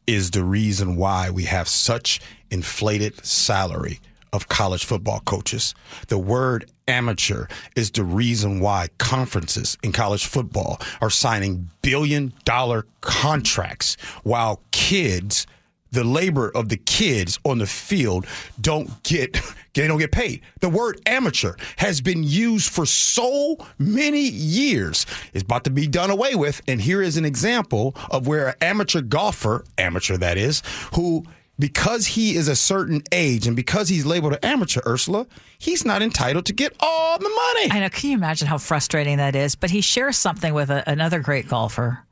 is 0.06 0.32
the 0.32 0.44
reason 0.44 0.98
why 0.98 1.30
we 1.30 1.46
have 1.46 1.68
such 1.68 2.20
inflated 2.52 3.26
salary 3.26 4.00
of 4.34 4.50
college 4.50 4.84
football 4.84 5.22
coaches. 5.22 5.74
The 6.08 6.18
word 6.18 6.70
amateur 6.88 7.48
is 7.76 7.92
the 7.92 8.04
reason 8.04 8.60
why 8.60 8.90
conferences 8.98 9.78
in 9.84 9.92
college 9.92 10.26
football 10.26 10.82
are 11.02 11.10
signing 11.10 11.70
billion 11.82 12.34
dollar 12.44 12.86
contracts 13.02 13.96
while 14.24 14.62
kids 14.72 15.48
the 15.94 16.04
labor 16.04 16.50
of 16.50 16.70
the 16.70 16.78
kids 16.78 17.40
on 17.46 17.60
the 17.60 17.68
field 17.68 18.26
don't 18.60 19.04
get 19.04 19.40
they 19.74 19.88
don't 19.88 20.00
get 20.00 20.12
paid. 20.12 20.42
The 20.60 20.70
word 20.70 21.00
amateur 21.06 21.56
has 21.78 22.02
been 22.02 22.24
used 22.24 22.72
for 22.72 22.86
so 22.86 23.58
many 23.78 24.22
years. 24.22 25.06
It's 25.34 25.44
about 25.44 25.64
to 25.64 25.70
be 25.70 25.88
done 25.88 26.10
away 26.10 26.36
with. 26.36 26.62
And 26.68 26.82
here 26.82 27.02
is 27.02 27.18
an 27.18 27.26
example 27.26 27.96
of 28.12 28.28
where 28.28 28.50
an 28.50 28.56
amateur 28.62 29.02
golfer, 29.02 29.66
amateur 29.78 30.18
that 30.18 30.38
is, 30.38 30.62
who 30.94 31.24
because 31.60 32.08
he 32.08 32.36
is 32.36 32.48
a 32.48 32.56
certain 32.56 33.04
age 33.12 33.46
and 33.46 33.56
because 33.56 33.88
he's 33.88 34.06
labeled 34.06 34.34
an 34.34 34.40
amateur, 34.42 34.82
Ursula, 34.88 35.28
he's 35.60 35.86
not 35.86 36.02
entitled 36.02 36.46
to 36.48 36.54
get 36.54 36.76
all 36.80 37.18
the 37.20 37.30
money. 37.30 37.72
I 37.72 37.80
know. 37.80 37.90
Can 37.90 38.10
you 38.10 38.18
imagine 38.18 38.48
how 38.48 38.58
frustrating 38.58 39.18
that 39.18 39.36
is? 39.36 39.56
But 39.56 39.70
he 39.70 39.82
shares 39.82 40.18
something 40.18 40.54
with 40.54 40.72
a, 40.72 40.84
another 40.88 41.20
great 41.20 41.48
golfer. 41.48 42.04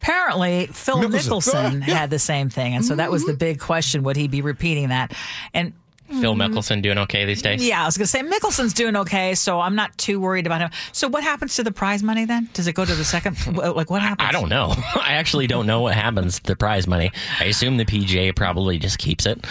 Apparently, 0.00 0.66
Phil 0.68 0.98
Mickelson. 0.98 1.40
Mickelson, 1.42 1.72
yeah. 1.88 1.94
had 1.94 2.10
the 2.10 2.18
same 2.18 2.48
thing, 2.50 2.74
and 2.74 2.84
so 2.84 2.94
that 2.96 3.10
was 3.10 3.24
the 3.26 3.34
big 3.34 3.58
question: 3.60 4.02
Would 4.04 4.16
he 4.16 4.28
be 4.28 4.42
repeating 4.42 4.88
that? 4.90 5.12
And 5.52 5.72
Phil 6.08 6.34
Mickelson 6.34 6.80
doing 6.80 6.96
okay 6.98 7.26
these 7.26 7.42
days? 7.42 7.66
yeah, 7.66 7.82
I 7.82 7.86
was 7.86 7.98
going 7.98 8.04
to 8.06 8.10
say 8.10 8.22
Mickelson's 8.22 8.72
doing 8.72 8.96
okay, 8.96 9.34
so 9.34 9.60
I'm 9.60 9.74
not 9.74 9.96
too 9.98 10.18
worried 10.20 10.46
about 10.46 10.60
him. 10.62 10.70
So, 10.92 11.06
what 11.08 11.22
happens 11.22 11.56
to 11.56 11.64
the 11.64 11.72
prize 11.72 12.02
money 12.02 12.24
then? 12.24 12.48
Does 12.54 12.66
it 12.66 12.72
go 12.74 12.84
to 12.84 12.94
the 12.94 13.04
second? 13.04 13.36
Like, 13.78 13.90
what 13.90 14.00
happens? 14.02 14.26
I 14.28 14.32
don't 14.32 14.48
know. 14.48 14.72
I 14.94 15.12
actually 15.14 15.46
don't 15.48 15.66
know 15.66 15.80
what 15.80 15.94
happens 15.94 16.38
to 16.38 16.44
the 16.44 16.56
prize 16.56 16.86
money. 16.86 17.10
I 17.40 17.44
assume 17.44 17.76
the 17.76 17.84
PGA 17.84 18.34
probably 18.34 18.78
just 18.78 18.98
keeps 18.98 19.26
it. 19.26 19.44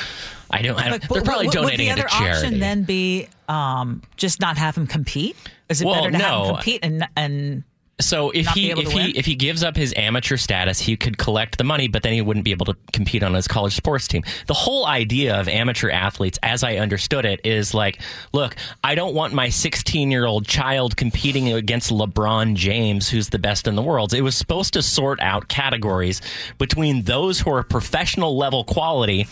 I 0.49 0.61
don't. 0.61 0.77
I 0.79 0.83
don't 0.83 0.91
Like, 0.93 1.07
they're 1.09 1.21
probably 1.23 1.47
would, 1.47 1.53
donating 1.53 1.89
would 1.89 1.99
it 1.99 2.01
to 2.03 2.07
charity. 2.07 2.45
option 2.47 2.59
then 2.59 2.83
be 2.83 3.27
um, 3.49 4.01
just 4.15 4.39
not 4.39 4.57
have 4.57 4.75
him 4.77 4.87
compete? 4.87 5.35
Is 5.69 5.81
it 5.81 5.85
Well, 5.85 5.95
better 5.95 6.11
to 6.11 6.17
have 6.17 6.31
no. 6.31 6.43
him 6.45 6.55
compete 6.55 6.79
and 6.83 7.07
and 7.15 7.63
So 7.99 8.29
if 8.29 8.45
he 8.49 8.69
if 8.69 8.91
he 8.91 8.95
win? 8.95 9.13
if 9.15 9.25
he 9.25 9.33
gives 9.33 9.63
up 9.63 9.75
his 9.75 9.91
amateur 9.97 10.37
status, 10.37 10.79
he 10.79 10.95
could 10.95 11.17
collect 11.17 11.57
the 11.57 11.63
money, 11.63 11.87
but 11.87 12.03
then 12.03 12.13
he 12.13 12.21
wouldn't 12.21 12.43
be 12.43 12.51
able 12.51 12.67
to 12.67 12.75
compete 12.93 13.23
on 13.23 13.33
his 13.33 13.47
college 13.47 13.75
sports 13.75 14.07
team. 14.07 14.23
The 14.45 14.53
whole 14.53 14.85
idea 14.85 15.39
of 15.39 15.47
amateur 15.47 15.89
athletes, 15.89 16.37
as 16.43 16.63
I 16.63 16.75
understood 16.75 17.25
it, 17.25 17.41
is 17.43 17.73
like, 17.73 17.99
look, 18.33 18.55
I 18.83 18.93
don't 18.93 19.15
want 19.15 19.33
my 19.33 19.49
16 19.49 20.11
year 20.11 20.27
old 20.27 20.45
child 20.47 20.95
competing 20.95 21.51
against 21.51 21.89
LeBron 21.89 22.53
James, 22.53 23.09
who's 23.09 23.29
the 23.29 23.39
best 23.39 23.67
in 23.67 23.73
the 23.73 23.81
world. 23.81 24.13
It 24.13 24.21
was 24.21 24.37
supposed 24.37 24.73
to 24.73 24.83
sort 24.83 25.19
out 25.19 25.47
categories 25.47 26.21
between 26.59 27.01
those 27.01 27.39
who 27.39 27.49
are 27.51 27.63
professional 27.63 28.37
level 28.37 28.63
quality 28.63 29.25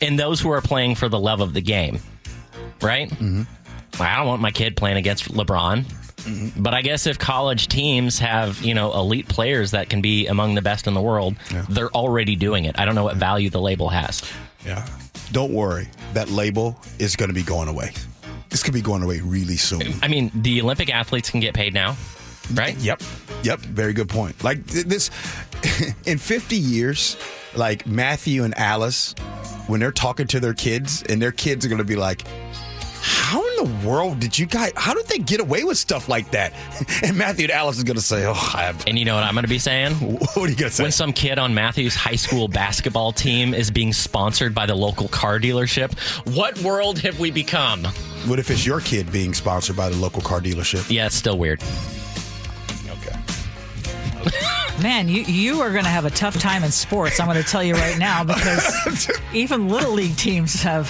and 0.00 0.18
those 0.18 0.40
who 0.40 0.50
are 0.50 0.60
playing 0.60 0.96
for 0.96 1.08
the 1.08 1.20
love 1.20 1.40
of 1.40 1.54
the 1.54 1.60
game, 1.60 2.00
right? 2.82 3.08
Mm-hmm. 3.10 3.42
I 4.02 4.16
don't 4.16 4.26
want 4.26 4.42
my 4.42 4.50
kid 4.50 4.76
playing 4.76 4.96
against 4.96 5.32
LeBron. 5.32 5.84
Mm-hmm. 6.18 6.62
But 6.62 6.74
I 6.74 6.82
guess 6.82 7.06
if 7.06 7.18
college 7.18 7.68
teams 7.68 8.18
have, 8.18 8.60
you 8.62 8.74
know, 8.74 8.92
elite 8.92 9.28
players 9.28 9.70
that 9.70 9.88
can 9.88 10.00
be 10.00 10.26
among 10.26 10.54
the 10.54 10.62
best 10.62 10.86
in 10.86 10.94
the 10.94 11.00
world, 11.00 11.36
they're 11.68 11.90
already 11.90 12.36
doing 12.36 12.64
it. 12.64 12.78
I 12.78 12.84
don't 12.84 12.94
know 12.94 13.04
what 13.04 13.16
value 13.16 13.50
the 13.50 13.60
label 13.60 13.88
has. 13.88 14.22
Yeah. 14.66 14.86
Don't 15.32 15.52
worry. 15.52 15.88
That 16.14 16.30
label 16.30 16.78
is 16.98 17.16
going 17.16 17.28
to 17.28 17.34
be 17.34 17.42
going 17.42 17.68
away. 17.68 17.92
This 18.48 18.62
could 18.62 18.74
be 18.74 18.80
going 18.80 19.02
away 19.02 19.20
really 19.20 19.56
soon. 19.56 19.82
I 20.02 20.08
mean, 20.08 20.30
the 20.34 20.62
Olympic 20.62 20.92
athletes 20.92 21.30
can 21.30 21.40
get 21.40 21.54
paid 21.54 21.74
now, 21.74 21.96
right? 22.54 22.76
Yep. 22.78 23.02
Yep. 23.42 23.60
Very 23.60 23.92
good 23.92 24.08
point. 24.08 24.42
Like 24.42 24.64
this, 24.66 25.10
in 26.06 26.18
50 26.18 26.56
years, 26.56 27.16
like 27.54 27.86
Matthew 27.86 28.44
and 28.44 28.56
Alice, 28.58 29.14
when 29.66 29.80
they're 29.80 29.92
talking 29.92 30.26
to 30.28 30.40
their 30.40 30.54
kids, 30.54 31.02
and 31.08 31.20
their 31.20 31.32
kids 31.32 31.64
are 31.66 31.68
going 31.68 31.78
to 31.78 31.84
be 31.84 31.96
like, 31.96 32.24
how 33.00 33.46
in 33.46 33.56
the 33.56 33.86
world 33.88 34.20
did 34.20 34.38
you 34.38 34.46
guys, 34.46 34.72
how 34.76 34.94
did 34.94 35.06
they 35.06 35.18
get 35.18 35.40
away 35.40 35.64
with 35.64 35.78
stuff 35.78 36.08
like 36.08 36.30
that? 36.32 36.52
And 37.00 37.16
Matthew 37.16 37.44
and 37.44 37.52
Alice 37.52 37.78
is 37.78 37.84
going 37.84 37.96
to 37.96 38.02
say, 38.02 38.26
oh, 38.26 38.32
I 38.32 38.62
have, 38.62 38.84
And 38.86 38.98
you 38.98 39.04
know 39.04 39.14
what 39.14 39.22
I'm 39.22 39.34
going 39.34 39.44
to 39.44 39.48
be 39.48 39.58
saying? 39.58 39.94
what 39.94 40.36
are 40.36 40.48
you 40.48 40.56
going 40.56 40.70
to 40.70 40.70
say? 40.70 40.82
When 40.82 40.92
some 40.92 41.12
kid 41.12 41.38
on 41.38 41.54
Matthew's 41.54 41.94
high 41.94 42.16
school 42.16 42.48
basketball 42.48 43.12
team 43.12 43.54
is 43.54 43.70
being 43.70 43.92
sponsored 43.92 44.54
by 44.54 44.66
the 44.66 44.74
local 44.74 45.08
car 45.08 45.38
dealership, 45.38 45.96
what 46.34 46.58
world 46.60 46.98
have 46.98 47.20
we 47.20 47.30
become? 47.30 47.86
what 48.26 48.38
if 48.38 48.50
it's 48.50 48.66
your 48.66 48.80
kid 48.80 49.10
being 49.12 49.32
sponsored 49.32 49.76
by 49.76 49.88
the 49.88 49.96
local 49.96 50.20
car 50.22 50.40
dealership? 50.40 50.90
Yeah, 50.90 51.06
it's 51.06 51.14
still 51.14 51.38
weird. 51.38 51.62
Okay. 52.88 53.18
Man, 54.82 55.08
you 55.08 55.22
you 55.22 55.60
are 55.60 55.70
going 55.70 55.84
to 55.84 55.90
have 55.90 56.04
a 56.04 56.10
tough 56.10 56.38
time 56.38 56.64
in 56.64 56.70
sports. 56.70 57.20
I'm 57.20 57.26
going 57.26 57.42
to 57.42 57.48
tell 57.48 57.62
you 57.62 57.74
right 57.74 57.98
now 57.98 58.24
because 58.24 59.10
even 59.32 59.68
little 59.68 59.92
league 59.92 60.16
teams 60.16 60.62
have. 60.62 60.88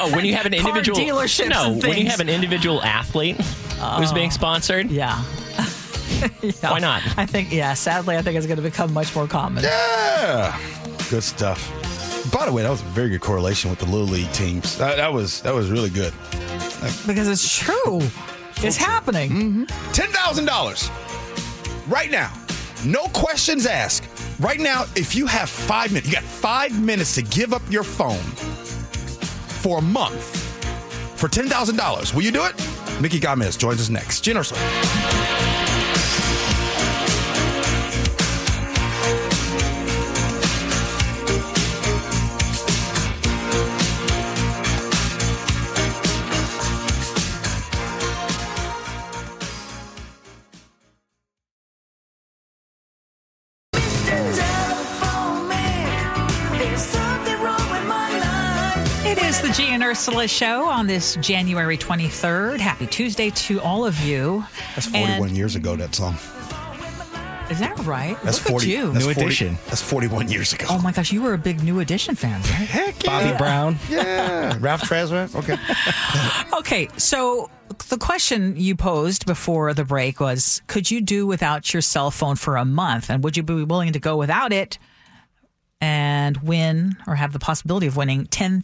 Oh, 0.00 0.14
when 0.14 0.24
you 0.24 0.34
have 0.34 0.46
an 0.46 0.52
Car 0.52 0.68
individual 0.68 0.98
dealerships 0.98 1.48
no, 1.50 1.72
and 1.72 1.82
when 1.82 1.98
you 1.98 2.06
have 2.06 2.20
an 2.20 2.28
individual 2.28 2.82
athlete 2.82 3.36
who's 3.36 4.12
being 4.12 4.30
sponsored, 4.30 4.86
oh, 4.90 4.92
Yeah. 4.92 5.24
Yeah. 6.42 6.70
Why 6.72 6.80
not? 6.80 7.02
I 7.16 7.26
think 7.26 7.52
yeah. 7.52 7.74
Sadly, 7.74 8.16
I 8.16 8.22
think 8.22 8.36
it's 8.36 8.46
going 8.46 8.56
to 8.56 8.62
become 8.62 8.92
much 8.92 9.14
more 9.14 9.28
common. 9.28 9.62
Yeah. 9.62 10.58
Good 11.10 11.22
stuff. 11.22 11.70
By 12.32 12.44
the 12.46 12.52
way, 12.52 12.62
that 12.62 12.70
was 12.70 12.80
a 12.82 12.86
very 12.86 13.08
good 13.10 13.20
correlation 13.20 13.70
with 13.70 13.78
the 13.78 13.86
little 13.86 14.06
league 14.06 14.32
teams. 14.32 14.76
That, 14.78 14.96
that 14.96 15.12
was 15.12 15.42
that 15.42 15.54
was 15.54 15.70
really 15.70 15.90
good. 15.90 16.12
Because 17.06 17.28
it's 17.28 17.56
true. 17.56 18.00
It's 18.56 18.76
happening. 18.76 19.30
Mm-hmm. 19.30 19.92
Ten 19.92 20.08
thousand 20.08 20.46
dollars 20.46 20.90
right 21.86 22.10
now. 22.10 22.32
No 22.84 23.06
questions 23.08 23.66
asked. 23.66 24.04
Right 24.40 24.60
now, 24.60 24.84
if 24.96 25.14
you 25.14 25.26
have 25.26 25.48
five 25.48 25.90
minutes, 25.92 26.08
you 26.08 26.14
got 26.14 26.24
five 26.24 26.80
minutes 26.80 27.14
to 27.16 27.22
give 27.22 27.52
up 27.52 27.62
your 27.70 27.82
phone 27.82 28.20
for 29.58 29.78
a 29.78 29.82
month 29.82 30.24
for 31.16 31.28
ten 31.28 31.48
thousand 31.48 31.76
dollars. 31.76 32.14
Will 32.14 32.22
you 32.22 32.32
do 32.32 32.44
it? 32.44 32.54
Micki 32.98 33.20
Gamez 33.20 33.58
joins 33.58 33.80
us 33.80 33.90
next. 33.90 34.20
Jen 34.20 34.36
Ursula. 34.36 35.37
Ursula 59.98 60.28
show 60.28 60.64
on 60.68 60.86
this 60.86 61.16
January 61.16 61.76
23rd. 61.76 62.60
Happy 62.60 62.86
Tuesday 62.86 63.30
to 63.30 63.60
all 63.60 63.84
of 63.84 63.98
you. 63.98 64.44
That's 64.76 64.86
And- 64.94 64.94
forty-one 64.94 65.34
years 65.34 65.56
ago. 65.56 65.74
That 65.74 65.92
song. 65.92 66.14
Is 67.50 67.58
that 67.58 67.76
right? 67.80 68.16
That's 68.22 68.38
Look 68.38 68.48
forty. 68.48 68.76
at 68.76 68.78
you. 68.78 68.92
That's 68.92 69.04
New 69.06 69.12
40 69.14 69.26
edition. 69.26 69.58
That's 69.66 69.82
forty-one 69.82 70.28
years 70.28 70.52
ago. 70.52 70.66
Oh 70.70 70.78
my 70.82 70.92
gosh, 70.92 71.10
you 71.10 71.20
were 71.20 71.34
a 71.34 71.38
big 71.38 71.64
New 71.64 71.80
Edition 71.80 72.14
fan, 72.14 72.40
right? 72.42 72.68
Heck 72.68 73.02
yeah. 73.02 73.24
Bobby 73.24 73.38
Brown. 73.38 73.78
Yeah. 73.90 74.56
Ralph 74.60 74.82
Tresvant. 74.82 75.34
Okay. 75.34 75.56
Okay, 76.58 76.88
so 76.96 77.50
the 77.88 77.96
question 77.98 78.54
you 78.56 78.74
posed 78.76 79.26
before 79.26 79.74
the 79.74 79.84
break 79.84 80.20
was 80.20 80.62
could 80.68 80.90
you 80.92 81.00
do 81.00 81.26
without 81.26 81.72
your 81.74 81.82
cell 81.82 82.10
phone 82.12 82.36
for 82.36 82.56
a 82.56 82.64
month? 82.64 83.10
And 83.10 83.24
would 83.24 83.36
you 83.36 83.42
be 83.42 83.64
willing 83.64 83.92
to 83.94 83.98
go 83.98 84.16
without 84.16 84.52
it 84.52 84.78
and 85.80 86.36
win 86.38 86.96
or 87.06 87.14
have 87.14 87.32
the 87.32 87.38
possibility 87.38 87.86
of 87.86 87.96
winning 87.96 88.26
$10,000? 88.26 88.62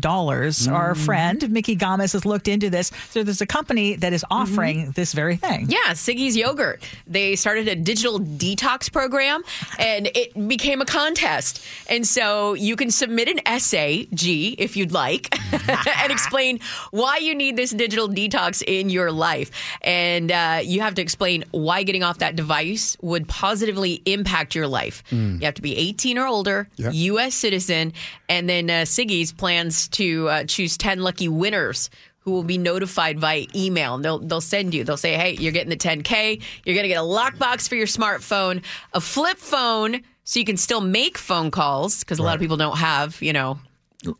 Mm. 0.00 0.72
Our 0.72 0.94
friend 0.94 1.40
Micki 1.40 1.78
Gamez 1.78 2.12
has 2.12 2.24
looked 2.26 2.48
into 2.48 2.68
this. 2.70 2.90
So 3.10 3.22
there's 3.22 3.40
a 3.40 3.46
company 3.46 3.96
that 3.96 4.12
is 4.12 4.24
offering 4.30 4.90
this 4.92 5.12
very 5.12 5.36
thing. 5.36 5.66
Mm-hmm. 5.66 5.70
Yeah, 5.70 5.94
Siggi's 5.94 6.36
Yogurt. 6.36 6.82
They 7.06 7.36
started 7.36 7.68
a 7.68 7.76
digital 7.76 8.18
detox 8.20 8.92
program 8.92 9.42
and 9.78 10.10
it 10.14 10.48
became 10.48 10.80
a 10.80 10.84
contest. 10.84 11.64
And 11.88 12.06
so 12.06 12.54
you 12.54 12.76
can 12.76 12.90
submit 12.90 13.28
an 13.28 13.40
essay, 13.46 14.06
G, 14.12 14.54
if 14.58 14.76
you'd 14.76 14.92
like, 14.92 15.34
and 15.52 16.12
explain 16.12 16.60
why 16.90 17.18
you 17.18 17.34
need 17.34 17.56
this 17.56 17.70
digital 17.70 18.08
detox 18.08 18.62
in 18.66 18.90
your 18.90 19.10
life. 19.12 19.50
And 19.82 20.30
uh, 20.30 20.60
you 20.62 20.80
have 20.82 20.94
to 20.96 21.02
explain 21.02 21.44
why 21.52 21.82
getting 21.84 22.02
off 22.02 22.18
that 22.18 22.36
device 22.36 22.96
would 23.00 23.28
positively 23.28 24.02
impact 24.04 24.54
your 24.54 24.66
life. 24.66 25.02
You 25.10 25.46
have 25.46 25.54
to 25.54 25.62
be 25.62 25.76
18 25.76 26.18
or 26.18 26.26
older, 26.26 26.49
Yeah. 26.76 26.90
U.S. 26.92 27.34
citizen, 27.34 27.92
and 28.28 28.48
then 28.48 28.68
uh, 28.70 28.84
Siggi's 28.84 29.32
plans 29.32 29.88
to 29.88 30.28
uh, 30.28 30.44
choose 30.44 30.76
10 30.76 31.00
lucky 31.00 31.28
winners 31.28 31.90
who 32.20 32.32
will 32.32 32.44
be 32.44 32.58
notified 32.58 33.18
via 33.18 33.46
email. 33.54 33.94
And 33.94 34.04
they'll 34.04 34.18
they'll 34.18 34.40
send 34.42 34.74
you. 34.74 34.84
They'll 34.84 34.96
say, 34.96 35.14
"Hey, 35.14 35.32
you're 35.40 35.52
getting 35.52 35.70
the 35.70 35.76
10k. 35.76 36.42
You're 36.64 36.74
going 36.74 36.84
to 36.84 36.88
get 36.88 36.98
a 36.98 37.06
lockbox 37.06 37.68
for 37.68 37.76
your 37.76 37.86
smartphone, 37.86 38.62
a 38.92 39.00
flip 39.00 39.38
phone, 39.38 40.02
so 40.24 40.38
you 40.38 40.44
can 40.44 40.56
still 40.58 40.80
make 40.82 41.16
phone 41.18 41.50
calls 41.50 42.00
because 42.00 42.18
a 42.18 42.22
lot 42.22 42.34
of 42.34 42.40
people 42.40 42.56
don't 42.58 42.76
have 42.78 43.20
you 43.22 43.32
know 43.32 43.58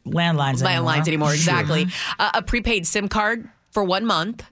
Landlines 0.06 0.62
anymore. 0.62 0.92
landlines 0.92 1.08
anymore. 1.08 1.32
Exactly. 1.32 1.86
Uh, 2.18 2.30
a 2.34 2.42
prepaid 2.42 2.86
SIM 2.86 3.08
card 3.08 3.48
for 3.70 3.84
one 3.84 4.04
month, 4.04 4.42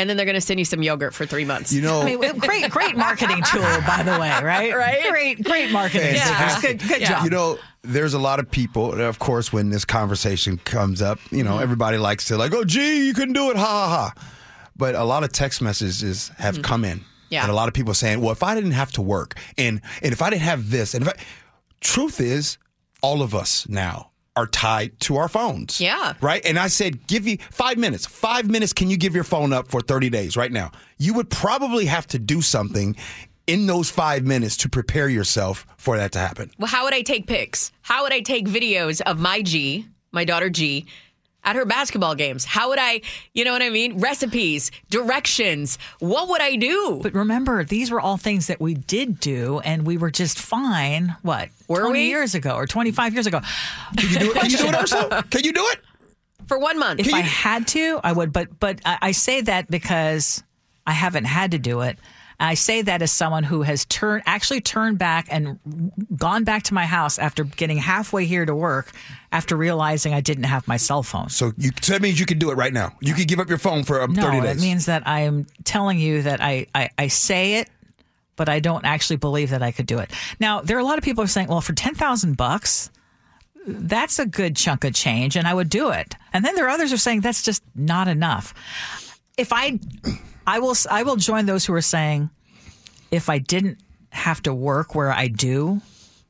and 0.00 0.08
then 0.08 0.16
they're 0.16 0.26
going 0.26 0.34
to 0.34 0.40
send 0.40 0.58
you 0.58 0.64
some 0.64 0.82
yogurt 0.82 1.12
for 1.12 1.26
three 1.26 1.44
months. 1.44 1.72
You 1.72 1.82
know, 1.82 2.00
I 2.00 2.04
mean, 2.04 2.38
great, 2.38 2.70
great 2.70 2.96
marketing 2.96 3.42
tool, 3.44 3.60
by 3.86 4.02
the 4.02 4.18
way, 4.18 4.30
right? 4.42 4.74
Right? 4.74 5.06
Great, 5.10 5.44
great 5.44 5.70
marketing. 5.70 6.14
Fantastic. 6.14 6.78
Good, 6.78 6.88
good 6.88 7.00
Yeah. 7.02 7.08
job. 7.10 7.24
You 7.24 7.30
know, 7.30 7.58
there's 7.82 8.14
a 8.14 8.18
lot 8.18 8.38
of 8.40 8.50
people, 8.50 8.92
and 8.92 9.02
of 9.02 9.18
course, 9.18 9.52
when 9.52 9.68
this 9.68 9.84
conversation 9.84 10.58
comes 10.64 11.02
up, 11.02 11.18
you 11.30 11.44
know, 11.44 11.52
mm-hmm. 11.52 11.62
everybody 11.62 11.98
likes 11.98 12.24
to 12.26 12.38
like, 12.38 12.54
oh, 12.54 12.64
gee, 12.64 13.06
you 13.06 13.14
couldn't 13.14 13.34
do 13.34 13.50
it, 13.50 13.56
ha 13.56 13.64
ha 13.64 13.88
ha. 13.88 14.26
But 14.74 14.94
a 14.94 15.04
lot 15.04 15.22
of 15.22 15.32
text 15.32 15.60
messages 15.60 16.30
have 16.38 16.54
mm-hmm. 16.54 16.62
come 16.62 16.84
in. 16.84 17.04
Yeah. 17.28 17.42
And 17.42 17.50
a 17.50 17.54
lot 17.54 17.68
of 17.68 17.74
people 17.74 17.92
saying, 17.94 18.20
well, 18.20 18.32
if 18.32 18.42
I 18.42 18.54
didn't 18.54 18.72
have 18.72 18.90
to 18.92 19.02
work 19.02 19.34
and, 19.58 19.82
and 20.02 20.12
if 20.12 20.22
I 20.22 20.30
didn't 20.30 20.42
have 20.42 20.70
this, 20.70 20.94
and 20.94 21.06
if 21.06 21.10
I, 21.10 21.20
truth 21.80 22.20
is, 22.20 22.58
all 23.02 23.22
of 23.22 23.34
us 23.34 23.68
now 23.68 24.09
are 24.40 24.46
tied 24.46 24.98
to 25.00 25.16
our 25.16 25.28
phones. 25.28 25.80
Yeah. 25.80 26.14
Right. 26.20 26.44
And 26.46 26.58
I 26.58 26.68
said, 26.68 27.06
give 27.06 27.28
you 27.28 27.36
five 27.50 27.76
minutes. 27.76 28.06
Five 28.06 28.48
minutes. 28.48 28.72
Can 28.72 28.88
you 28.88 28.96
give 28.96 29.14
your 29.14 29.24
phone 29.24 29.52
up 29.52 29.68
for 29.68 29.80
30 29.82 30.08
days 30.08 30.36
right 30.36 30.50
now? 30.50 30.72
You 30.96 31.12
would 31.14 31.28
probably 31.28 31.84
have 31.86 32.06
to 32.08 32.18
do 32.18 32.40
something 32.40 32.96
in 33.46 33.66
those 33.66 33.90
five 33.90 34.24
minutes 34.24 34.56
to 34.58 34.68
prepare 34.68 35.08
yourself 35.08 35.66
for 35.76 35.96
that 35.98 36.12
to 36.12 36.18
happen. 36.18 36.50
well, 36.58 36.68
how 36.68 36.84
would 36.84 36.94
I 36.94 37.02
take 37.02 37.26
pics? 37.26 37.70
How 37.82 38.02
would 38.04 38.12
I 38.12 38.20
take 38.20 38.46
videos 38.46 39.00
of 39.02 39.18
my 39.18 39.42
G, 39.42 39.86
my 40.12 40.24
daughter 40.24 40.48
G, 40.48 40.86
at 41.44 41.56
her 41.56 41.64
basketball 41.64 42.14
games? 42.14 42.44
How 42.44 42.68
would 42.68 42.78
I, 42.78 43.02
you 43.34 43.44
know 43.44 43.52
what 43.52 43.62
I 43.62 43.70
mean? 43.70 43.98
Recipes, 43.98 44.70
directions. 44.90 45.78
What 45.98 46.28
would 46.28 46.40
I 46.40 46.56
do? 46.56 47.00
But 47.02 47.14
remember, 47.14 47.64
these 47.64 47.90
were 47.90 48.00
all 48.00 48.16
things 48.16 48.46
that 48.48 48.60
we 48.60 48.74
did 48.74 49.20
do, 49.20 49.60
and 49.60 49.86
we 49.86 49.96
were 49.96 50.10
just 50.10 50.38
fine. 50.38 51.16
What? 51.22 51.48
Were 51.68 51.80
20 51.80 51.92
we? 51.92 52.08
years 52.08 52.34
ago 52.34 52.54
or 52.54 52.66
25 52.66 53.14
years 53.14 53.26
ago. 53.26 53.40
Can 53.96 54.10
you 54.10 54.18
do 54.18 54.30
it? 54.32 54.40
Can 54.40 54.50
you 54.50 54.58
do 54.58 54.66
it, 54.66 54.74
Ursula? 54.74 55.24
Can 55.30 55.44
you 55.44 55.52
do 55.52 55.66
it? 55.72 55.80
for 56.50 56.58
one 56.58 56.80
month. 56.80 56.98
If 56.98 57.14
I 57.14 57.20
had 57.20 57.68
to, 57.68 58.00
I 58.02 58.10
would. 58.10 58.32
But 58.32 58.58
but 58.58 58.80
I 58.84 58.98
I 59.02 59.12
say 59.12 59.40
that 59.42 59.70
because 59.70 60.42
I 60.84 60.92
haven't 60.92 61.24
had 61.24 61.52
to 61.52 61.58
do 61.58 61.82
it. 61.82 61.96
I 62.40 62.54
say 62.54 62.82
that 62.82 63.02
as 63.02 63.12
someone 63.12 63.44
who 63.44 63.62
has 63.62 63.84
turned 63.84 64.22
actually 64.26 64.60
turned 64.62 64.98
back 64.98 65.26
and 65.30 65.58
gone 66.16 66.44
back 66.44 66.62
to 66.64 66.74
my 66.74 66.86
house 66.86 67.18
after 67.18 67.44
getting 67.44 67.76
halfway 67.76 68.24
here 68.24 68.46
to 68.46 68.54
work 68.54 68.92
after 69.30 69.56
realizing 69.56 70.14
I 70.14 70.20
didn't 70.20 70.44
have 70.44 70.66
my 70.66 70.76
cell 70.78 71.02
phone. 71.02 71.28
So 71.28 71.52
you 71.58 71.70
so 71.82 71.92
that 71.92 72.02
means 72.02 72.18
you 72.18 72.26
can 72.26 72.38
do 72.38 72.50
it 72.50 72.54
right 72.56 72.72
now. 72.72 72.96
You 73.00 73.14
can 73.14 73.24
give 73.24 73.40
up 73.40 73.48
your 73.48 73.58
phone 73.58 73.84
for 73.84 74.00
um, 74.02 74.12
No, 74.14 74.22
30 74.22 74.38
it 74.38 74.42
days. 74.42 74.62
means 74.62 74.86
that 74.86 75.06
I 75.06 75.20
am 75.20 75.46
telling 75.64 75.98
you 75.98 76.22
that 76.22 76.40
I, 76.40 76.66
I, 76.74 76.90
I 76.98 77.08
say 77.08 77.56
it, 77.56 77.68
but 78.36 78.48
I 78.48 78.58
don't 78.60 78.84
actually 78.86 79.16
believe 79.16 79.50
that 79.50 79.62
I 79.62 79.70
could 79.70 79.86
do 79.86 79.98
it. 79.98 80.10
Now, 80.40 80.62
there 80.62 80.76
are 80.78 80.80
a 80.80 80.84
lot 80.84 80.96
of 80.98 81.04
people 81.04 81.22
who 81.22 81.26
are 81.26 81.28
saying, 81.28 81.48
well, 81.48 81.60
for 81.60 81.74
10,000 81.74 82.36
bucks, 82.38 82.90
that's 83.66 84.18
a 84.18 84.24
good 84.24 84.56
chunk 84.56 84.84
of 84.84 84.94
change 84.94 85.36
and 85.36 85.46
I 85.46 85.52
would 85.52 85.68
do 85.68 85.90
it. 85.90 86.14
And 86.32 86.42
then 86.42 86.54
there 86.54 86.64
are 86.66 86.70
others 86.70 86.88
who 86.88 86.94
are 86.94 86.98
saying 86.98 87.20
that's 87.20 87.42
just 87.42 87.62
not 87.74 88.08
enough. 88.08 88.54
If 89.36 89.52
I, 89.52 89.78
I 90.46 90.58
will, 90.58 90.74
I 90.90 91.02
will 91.02 91.16
join 91.16 91.46
those 91.46 91.64
who 91.64 91.74
are 91.74 91.82
saying, 91.82 92.30
if 93.10 93.28
I 93.28 93.38
didn't 93.38 93.78
have 94.10 94.42
to 94.42 94.54
work 94.54 94.94
where 94.94 95.12
I 95.12 95.28
do, 95.28 95.80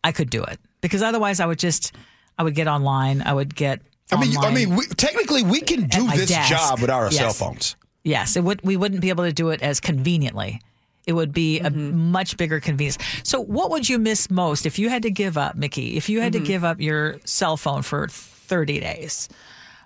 I 0.02 0.12
could 0.12 0.30
do 0.30 0.42
it 0.42 0.58
because 0.80 1.02
otherwise 1.02 1.40
I 1.40 1.46
would 1.46 1.58
just, 1.58 1.92
I 2.38 2.42
would 2.42 2.54
get 2.54 2.68
online. 2.68 3.22
I 3.22 3.32
would 3.32 3.54
get, 3.54 3.80
I 4.12 4.20
mean, 4.20 4.36
I 4.38 4.52
mean, 4.52 4.74
we, 4.76 4.86
technically, 4.86 5.42
we 5.42 5.60
can 5.60 5.86
do 5.86 6.06
my 6.06 6.16
this 6.16 6.30
desk. 6.30 6.50
job 6.50 6.80
without 6.80 7.02
our 7.02 7.12
Yes. 7.12 7.16
cell 7.16 7.32
phones. 7.32 7.76
Yes, 8.02 8.36
it 8.36 8.42
would. 8.42 8.62
We 8.62 8.76
wouldn't 8.76 9.00
be 9.00 9.10
able 9.10 9.24
to 9.24 9.32
do 9.32 9.50
it 9.50 9.62
as 9.62 9.78
conveniently. 9.78 10.60
It 11.06 11.12
would 11.12 11.32
be 11.32 11.60
a 11.60 11.70
mm-hmm. 11.70 12.10
much 12.10 12.36
bigger 12.36 12.60
convenience. 12.60 12.98
So, 13.22 13.40
what 13.40 13.70
would 13.70 13.88
you 13.88 13.98
miss 13.98 14.30
most 14.30 14.66
if 14.66 14.78
you 14.78 14.88
had 14.88 15.02
to 15.02 15.10
give 15.10 15.36
up, 15.36 15.56
Micki? 15.56 15.96
If 15.96 16.08
you 16.08 16.20
had 16.20 16.32
to 16.32 16.38
mm-hmm. 16.38 16.46
give 16.46 16.64
up 16.64 16.80
your 16.80 17.20
cell 17.24 17.56
phone 17.56 17.82
for 17.82 18.08
thirty 18.08 18.80
days, 18.80 19.28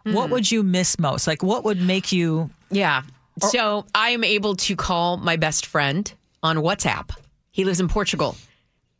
what 0.05 0.29
mm. 0.29 0.33
would 0.33 0.51
you 0.51 0.63
miss 0.63 0.99
most? 0.99 1.27
Like, 1.27 1.43
what 1.43 1.65
would 1.65 1.81
make 1.81 2.13
you? 2.13 2.51
Yeah. 2.71 3.03
So 3.41 3.85
I 3.95 4.11
am 4.11 4.25
able 4.25 4.57
to 4.57 4.77
call 4.77 5.17
my 5.17 5.37
best 5.37 5.67
friend 5.67 6.13
on 6.43 6.59
WhatsApp. 6.59 7.11
He 7.51 7.65
lives 7.65 7.81
in 7.81 7.89
Portugal. 7.89 8.37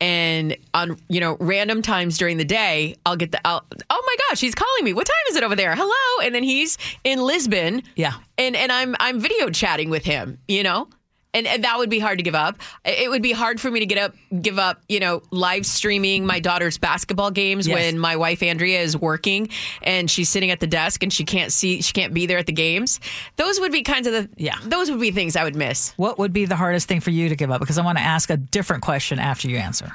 And 0.01 0.57
on 0.73 0.97
you 1.07 1.21
know 1.21 1.37
random 1.39 1.81
times 1.81 2.17
during 2.17 2.35
the 2.35 2.43
day, 2.43 2.95
I'll 3.05 3.15
get 3.15 3.31
the 3.31 3.39
I'll, 3.47 3.65
oh 3.89 4.03
my 4.05 4.15
gosh, 4.29 4.41
he's 4.41 4.53
calling 4.53 4.83
me. 4.83 4.91
What 4.91 5.07
time 5.07 5.15
is 5.29 5.37
it 5.37 5.43
over 5.43 5.55
there? 5.55 5.73
Hello, 5.73 6.25
and 6.25 6.35
then 6.35 6.43
he's 6.43 6.77
in 7.05 7.21
Lisbon. 7.21 7.81
Yeah. 7.95 8.13
and 8.37 8.57
and 8.57 8.73
I'm 8.73 8.95
I'm 8.99 9.21
video 9.21 9.49
chatting 9.49 9.89
with 9.89 10.03
him. 10.03 10.37
You 10.49 10.63
know, 10.63 10.89
and 11.35 11.45
and 11.45 11.63
that 11.63 11.77
would 11.77 11.89
be 11.89 11.99
hard 11.99 12.17
to 12.17 12.23
give 12.23 12.33
up. 12.33 12.57
It 12.83 13.09
would 13.09 13.21
be 13.21 13.31
hard 13.31 13.61
for 13.61 13.69
me 13.69 13.81
to 13.81 13.85
get 13.85 13.97
up 13.99 14.15
give 14.41 14.57
up. 14.57 14.81
You 14.89 14.99
know, 14.99 15.21
live 15.31 15.65
streaming 15.65 16.25
my 16.25 16.39
daughter's 16.39 16.77
basketball 16.79 17.29
games 17.31 17.67
Yes. 17.67 17.75
when 17.75 17.99
my 17.99 18.15
wife 18.15 18.41
Andrea 18.41 18.81
is 18.81 18.97
working 18.97 19.49
and 19.83 20.09
she's 20.09 20.29
sitting 20.29 20.49
at 20.51 20.59
the 20.59 20.67
desk 20.67 21.03
and 21.03 21.11
she 21.13 21.23
can't 21.25 21.51
see 21.51 21.81
she 21.81 21.93
can't 21.93 22.13
be 22.13 22.25
there 22.25 22.37
at 22.37 22.45
the 22.47 22.53
games. 22.53 22.99
Those 23.35 23.59
would 23.59 23.71
be 23.71 23.83
kinds 23.83 24.07
of 24.07 24.13
the 24.13 24.29
Yeah. 24.37 24.55
Those 24.63 24.89
would 24.89 24.99
be 24.99 25.11
things 25.11 25.35
I 25.35 25.43
would 25.43 25.55
miss. 25.55 25.93
What 25.97 26.17
would 26.17 26.33
be 26.33 26.45
the 26.45 26.55
hardest 26.55 26.87
thing 26.87 27.01
for 27.01 27.11
you 27.11 27.29
to 27.29 27.35
give 27.35 27.51
up? 27.51 27.59
Because 27.59 27.77
I 27.77 27.83
want 27.83 27.97
to 27.97 28.03
ask 28.03 28.29
a 28.29 28.37
different 28.37 28.81
question 28.83 29.19
after 29.19 29.49
you 29.49 29.57
answer. 29.57 29.91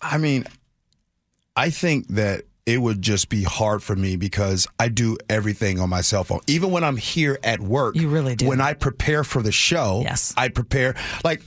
I 0.00 0.18
mean, 0.18 0.44
I 1.56 1.70
think 1.70 2.08
that 2.08 2.42
it 2.66 2.78
would 2.80 3.02
just 3.02 3.28
be 3.28 3.42
hard 3.42 3.82
for 3.82 3.96
me 3.96 4.16
because 4.16 4.68
I 4.78 4.88
do 4.88 5.16
everything 5.28 5.80
on 5.80 5.88
my 5.90 6.00
cell 6.00 6.24
phone. 6.24 6.40
Even 6.46 6.70
when 6.70 6.84
I'm 6.84 6.96
here 6.96 7.38
at 7.42 7.60
work, 7.60 7.96
You 7.96 8.08
really 8.08 8.36
do. 8.36 8.46
When 8.46 8.60
I 8.60 8.74
prepare 8.74 9.24
for 9.24 9.42
the 9.42 9.52
show, 9.52 10.00
Yes. 10.04 10.32
I 10.36 10.48
prepare 10.48 10.94
like 11.24 11.42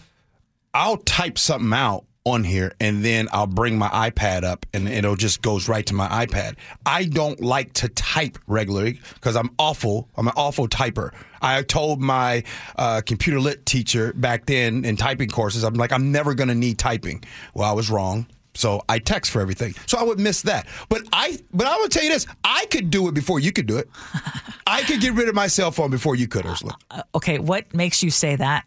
I'll 0.73 0.97
type 0.97 1.37
something 1.37 1.71
out 1.71 2.05
on 2.25 2.43
here 2.43 2.73
and 2.81 3.05
then 3.05 3.29
I'll 3.31 3.45
bring 3.47 3.77
my 3.77 3.87
iPad 3.87 4.43
up 4.43 4.65
and 4.73 4.89
it'll 4.89 5.15
just 5.15 5.41
goes 5.43 5.69
right 5.69 5.85
to 5.85 5.93
my 5.93 6.25
iPad. 6.25 6.55
I 6.85 7.05
don't 7.05 7.39
like 7.39 7.71
to 7.73 7.87
type 7.89 8.39
regularly 8.47 8.99
because 9.13 9.35
I'm 9.35 9.51
awful. 9.59 10.09
I'm 10.17 10.27
an 10.27 10.33
awful 10.35 10.67
typer. 10.67 11.11
I 11.41 11.61
told 11.61 12.01
my 12.01 12.43
uh, 12.77 13.01
computer 13.05 13.39
lit 13.39 13.65
teacher 13.67 14.11
back 14.13 14.47
then 14.47 14.83
in 14.85 14.97
typing 14.97 15.29
courses, 15.29 15.63
I'm 15.63 15.75
like, 15.75 15.93
I'm 15.93 16.11
never 16.11 16.33
going 16.33 16.47
to 16.49 16.55
need 16.55 16.79
typing. 16.79 17.23
Well, 17.53 17.69
I 17.69 17.73
was 17.73 17.91
wrong. 17.91 18.25
So 18.55 18.81
I 18.89 18.99
text 18.99 19.31
for 19.31 19.41
everything. 19.41 19.75
So 19.85 19.97
I 19.97 20.03
would 20.03 20.19
miss 20.19 20.41
that. 20.43 20.67
But 20.89 21.03
I 21.13 21.37
but 21.53 21.67
I 21.67 21.77
would 21.79 21.91
tell 21.91 22.03
you 22.03 22.09
this, 22.09 22.25
I 22.43 22.65
could 22.71 22.89
do 22.89 23.07
it 23.07 23.13
before 23.13 23.39
you 23.39 23.51
could 23.51 23.67
do 23.67 23.77
it. 23.77 23.89
I 24.67 24.81
could 24.83 25.01
get 25.01 25.13
rid 25.13 25.29
of 25.29 25.35
my 25.35 25.47
cell 25.47 25.71
phone 25.71 25.91
before 25.91 26.15
you 26.15 26.27
could, 26.27 26.45
Ursula. 26.45 26.75
Okay, 27.13 27.37
what 27.39 27.71
makes 27.73 28.01
you 28.01 28.09
say 28.09 28.35
that? 28.35 28.65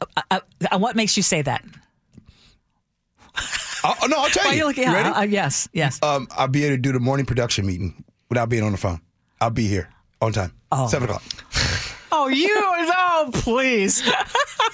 Uh, 0.00 0.22
uh, 0.30 0.40
uh, 0.70 0.78
what 0.78 0.96
makes 0.96 1.16
you 1.16 1.22
say 1.22 1.42
that? 1.42 1.64
Oh, 3.84 3.94
no, 4.08 4.18
I'll 4.18 4.30
tell 4.30 4.44
you. 4.46 4.50
are 4.50 4.54
you 4.54 4.66
looking? 4.66 4.84
You 4.84 4.92
ready? 4.92 5.08
Uh, 5.08 5.20
uh, 5.20 5.22
yes, 5.22 5.68
yes. 5.72 6.00
um, 6.02 6.28
I'll 6.30 6.48
be 6.48 6.64
able 6.64 6.76
to 6.76 6.80
do 6.82 6.92
the 6.92 7.00
morning 7.00 7.26
production 7.26 7.66
meeting 7.66 8.04
without 8.28 8.48
being 8.48 8.62
on 8.62 8.72
the 8.72 8.78
phone. 8.78 9.00
I'll 9.40 9.50
be 9.50 9.66
here 9.66 9.88
on 10.20 10.32
time. 10.32 10.52
Seven 10.88 11.08
o'clock. 11.08 11.22
Oh, 12.14 12.28
you? 12.28 12.54
Oh, 12.54 13.30
please. 13.32 14.02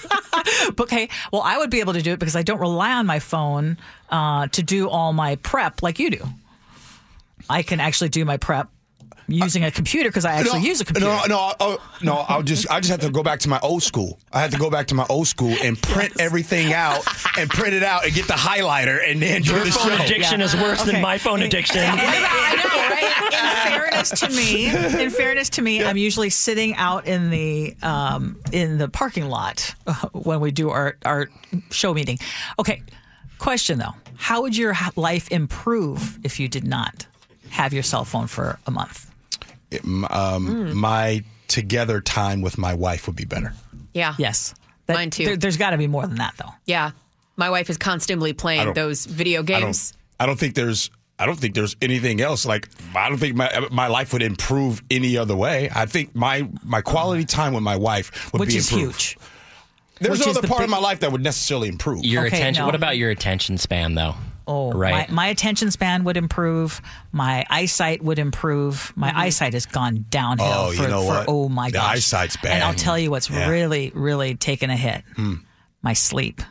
okay. 0.79 1.07
Well, 1.31 1.41
I 1.41 1.57
would 1.57 1.69
be 1.69 1.79
able 1.79 1.93
to 1.93 2.01
do 2.01 2.11
it 2.11 2.19
because 2.19 2.35
I 2.35 2.43
don't 2.43 2.59
rely 2.59 2.91
on 2.91 3.05
my 3.05 3.19
phone 3.19 3.77
uh, 4.09 4.47
to 4.47 4.61
do 4.61 4.89
all 4.89 5.13
my 5.13 5.37
prep 5.37 5.81
like 5.81 5.99
you 5.99 6.09
do. 6.09 6.25
I 7.49 7.63
can 7.63 7.79
actually 7.79 8.09
do 8.09 8.25
my 8.25 8.35
prep 8.35 8.69
using 9.31 9.63
a 9.63 9.71
computer 9.71 10.09
because 10.09 10.25
I 10.25 10.33
actually 10.33 10.61
use 10.61 10.81
a 10.81 10.85
computer. 10.85 11.07
No, 11.07 11.21
no, 11.27 11.53
oh, 11.59 11.77
no. 12.01 12.25
I'll 12.27 12.43
just, 12.43 12.69
I 12.69 12.79
just 12.79 12.91
have 12.91 12.99
to 13.01 13.09
go 13.11 13.23
back 13.23 13.39
to 13.41 13.49
my 13.49 13.59
old 13.61 13.83
school. 13.83 14.19
I 14.33 14.41
have 14.41 14.51
to 14.51 14.57
go 14.57 14.69
back 14.69 14.87
to 14.87 14.95
my 14.95 15.05
old 15.09 15.27
school 15.27 15.55
and 15.63 15.81
print 15.81 16.13
everything 16.19 16.73
out 16.73 17.05
and 17.37 17.49
print 17.49 17.73
it 17.73 17.83
out 17.83 18.05
and 18.05 18.13
get 18.13 18.27
the 18.27 18.33
highlighter 18.33 18.99
and 19.05 19.21
then 19.21 19.43
Your 19.43 19.59
the 19.63 19.71
phone 19.71 19.97
show. 19.97 20.03
addiction 20.03 20.39
Yeah. 20.39 20.45
is 20.45 20.55
worse 20.55 20.81
Okay. 20.81 20.91
than 20.93 21.01
my 21.01 21.17
phone 21.17 21.41
addiction. 21.41 21.81
I 21.83 22.55
know, 22.55 22.89
right? 22.89 23.05
In 23.31 23.71
fairness 23.79 24.09
to 24.21 24.29
me, 24.29 24.67
in 25.03 25.09
fairness 25.09 25.49
to 25.51 25.61
me, 25.61 25.83
I'm 25.83 25.97
usually 25.97 26.29
sitting 26.29 26.75
out 26.75 27.05
in 27.07 27.29
the 27.29 27.75
um, 27.81 28.37
in 28.51 28.77
the 28.77 28.87
parking 28.89 29.27
lot 29.29 29.73
uh, 29.87 29.93
when 30.13 30.39
we 30.39 30.51
do 30.51 30.69
our 30.69 30.97
our 31.05 31.29
show 31.69 31.93
meeting. 31.93 32.17
Okay, 32.57 32.81
question 33.37 33.77
though: 33.79 33.93
How 34.15 34.41
would 34.41 34.55
your 34.57 34.75
life 34.95 35.29
improve 35.31 36.17
if 36.23 36.39
you 36.39 36.47
did 36.47 36.63
not 36.65 37.05
have 37.49 37.73
your 37.73 37.83
cell 37.83 38.05
phone 38.05 38.27
for 38.27 38.59
a 38.65 38.71
month? 38.71 39.08
Um, 40.09 40.75
My 40.75 41.23
together 41.47 42.01
time 42.01 42.41
with 42.41 42.57
my 42.57 42.73
wife 42.73 43.07
would 43.07 43.15
be 43.15 43.25
better. 43.25 43.53
Yeah. 43.93 44.15
Yes, 44.17 44.53
That- 44.85 44.93
Mine 44.95 45.09
too. 45.09 45.25
there- 45.25 45.37
there's 45.37 45.57
got 45.57 45.71
to 45.71 45.77
be 45.77 45.87
more 45.87 46.05
than 46.05 46.17
that 46.17 46.33
though. 46.37 46.53
Yeah. 46.65 46.91
My 47.37 47.49
wife 47.49 47.69
is 47.69 47.77
constantly 47.77 48.33
playing 48.33 48.73
those 48.73 49.05
video 49.05 49.41
I 49.41 49.45
don't. 49.45 49.61
games. 49.61 49.93
I 50.19 50.25
don't 50.25 50.37
think 50.39 50.55
there's. 50.55 50.89
I 51.17 51.25
don't 51.25 51.37
think 51.39 51.53
there's 51.53 51.75
anything 51.81 52.21
else. 52.21 52.45
Like 52.45 52.69
I 52.95 53.09
don't 53.09 53.17
think 53.17 53.35
my 53.35 53.67
my 53.71 53.87
life 53.87 54.13
would 54.13 54.21
improve 54.23 54.81
any 54.91 55.17
other 55.17 55.35
way. 55.35 55.69
I 55.73 55.85
think 55.85 56.15
my 56.15 56.47
my 56.63 56.81
quality 56.81 57.25
time 57.25 57.53
with 57.53 57.63
my 57.63 57.75
wife 57.77 58.31
would 58.33 58.39
Which 58.41 58.49
be 58.49 58.57
is 58.57 58.71
improved. 58.71 59.01
huge. 59.01 59.17
There's 60.01 60.11
which 60.19 60.25
no 60.27 60.31
is 60.31 60.37
other 60.37 60.41
the 60.43 60.47
part 60.47 60.59
big- 60.59 60.65
of 60.65 60.69
my 60.71 60.79
life 60.79 60.99
that 61.01 61.11
would 61.11 61.23
necessarily 61.23 61.67
improve. 61.67 62.05
Your 62.05 62.25
Okay, 62.27 62.37
attention. 62.37 62.61
no. 62.61 62.65
What 62.67 62.75
about 62.75 62.97
your 62.97 63.09
attention 63.09 63.57
span, 63.57 63.95
though? 63.95 64.15
Oh, 64.51 64.71
right. 64.71 65.07
My, 65.09 65.13
my 65.13 65.27
attention 65.27 65.69
span 65.69 66.03
would 66.05 66.17
improve. 66.17 66.81
My 67.11 67.45
eyesight 67.51 68.01
would 68.01 68.17
improve. 68.17 68.91
My 68.95 69.09
mm-hmm. 69.09 69.19
eyesight 69.19 69.53
has 69.53 69.67
gone 69.67 70.05
downhill. 70.09 70.47
Oh, 70.51 70.71
you 70.71 70.81
for, 70.81 70.89
know 70.89 71.01
for- 71.03 71.07
what? 71.07 71.25
Oh 71.27 71.49
my 71.49 71.67
The 71.69 71.73
gosh, 71.73 71.97
eyesight's 71.97 72.35
bad. 72.37 72.53
And 72.53 72.63
I'll 72.63 72.73
tell 72.73 72.97
you 72.97 73.11
what's 73.11 73.29
Yeah. 73.29 73.47
Really, 73.47 73.91
really 73.93 74.33
taken 74.33 74.71
a 74.71 74.75
hit. 74.75 75.03
Hmm. 75.15 75.35
My 75.83 75.93
sleep. 75.93 76.41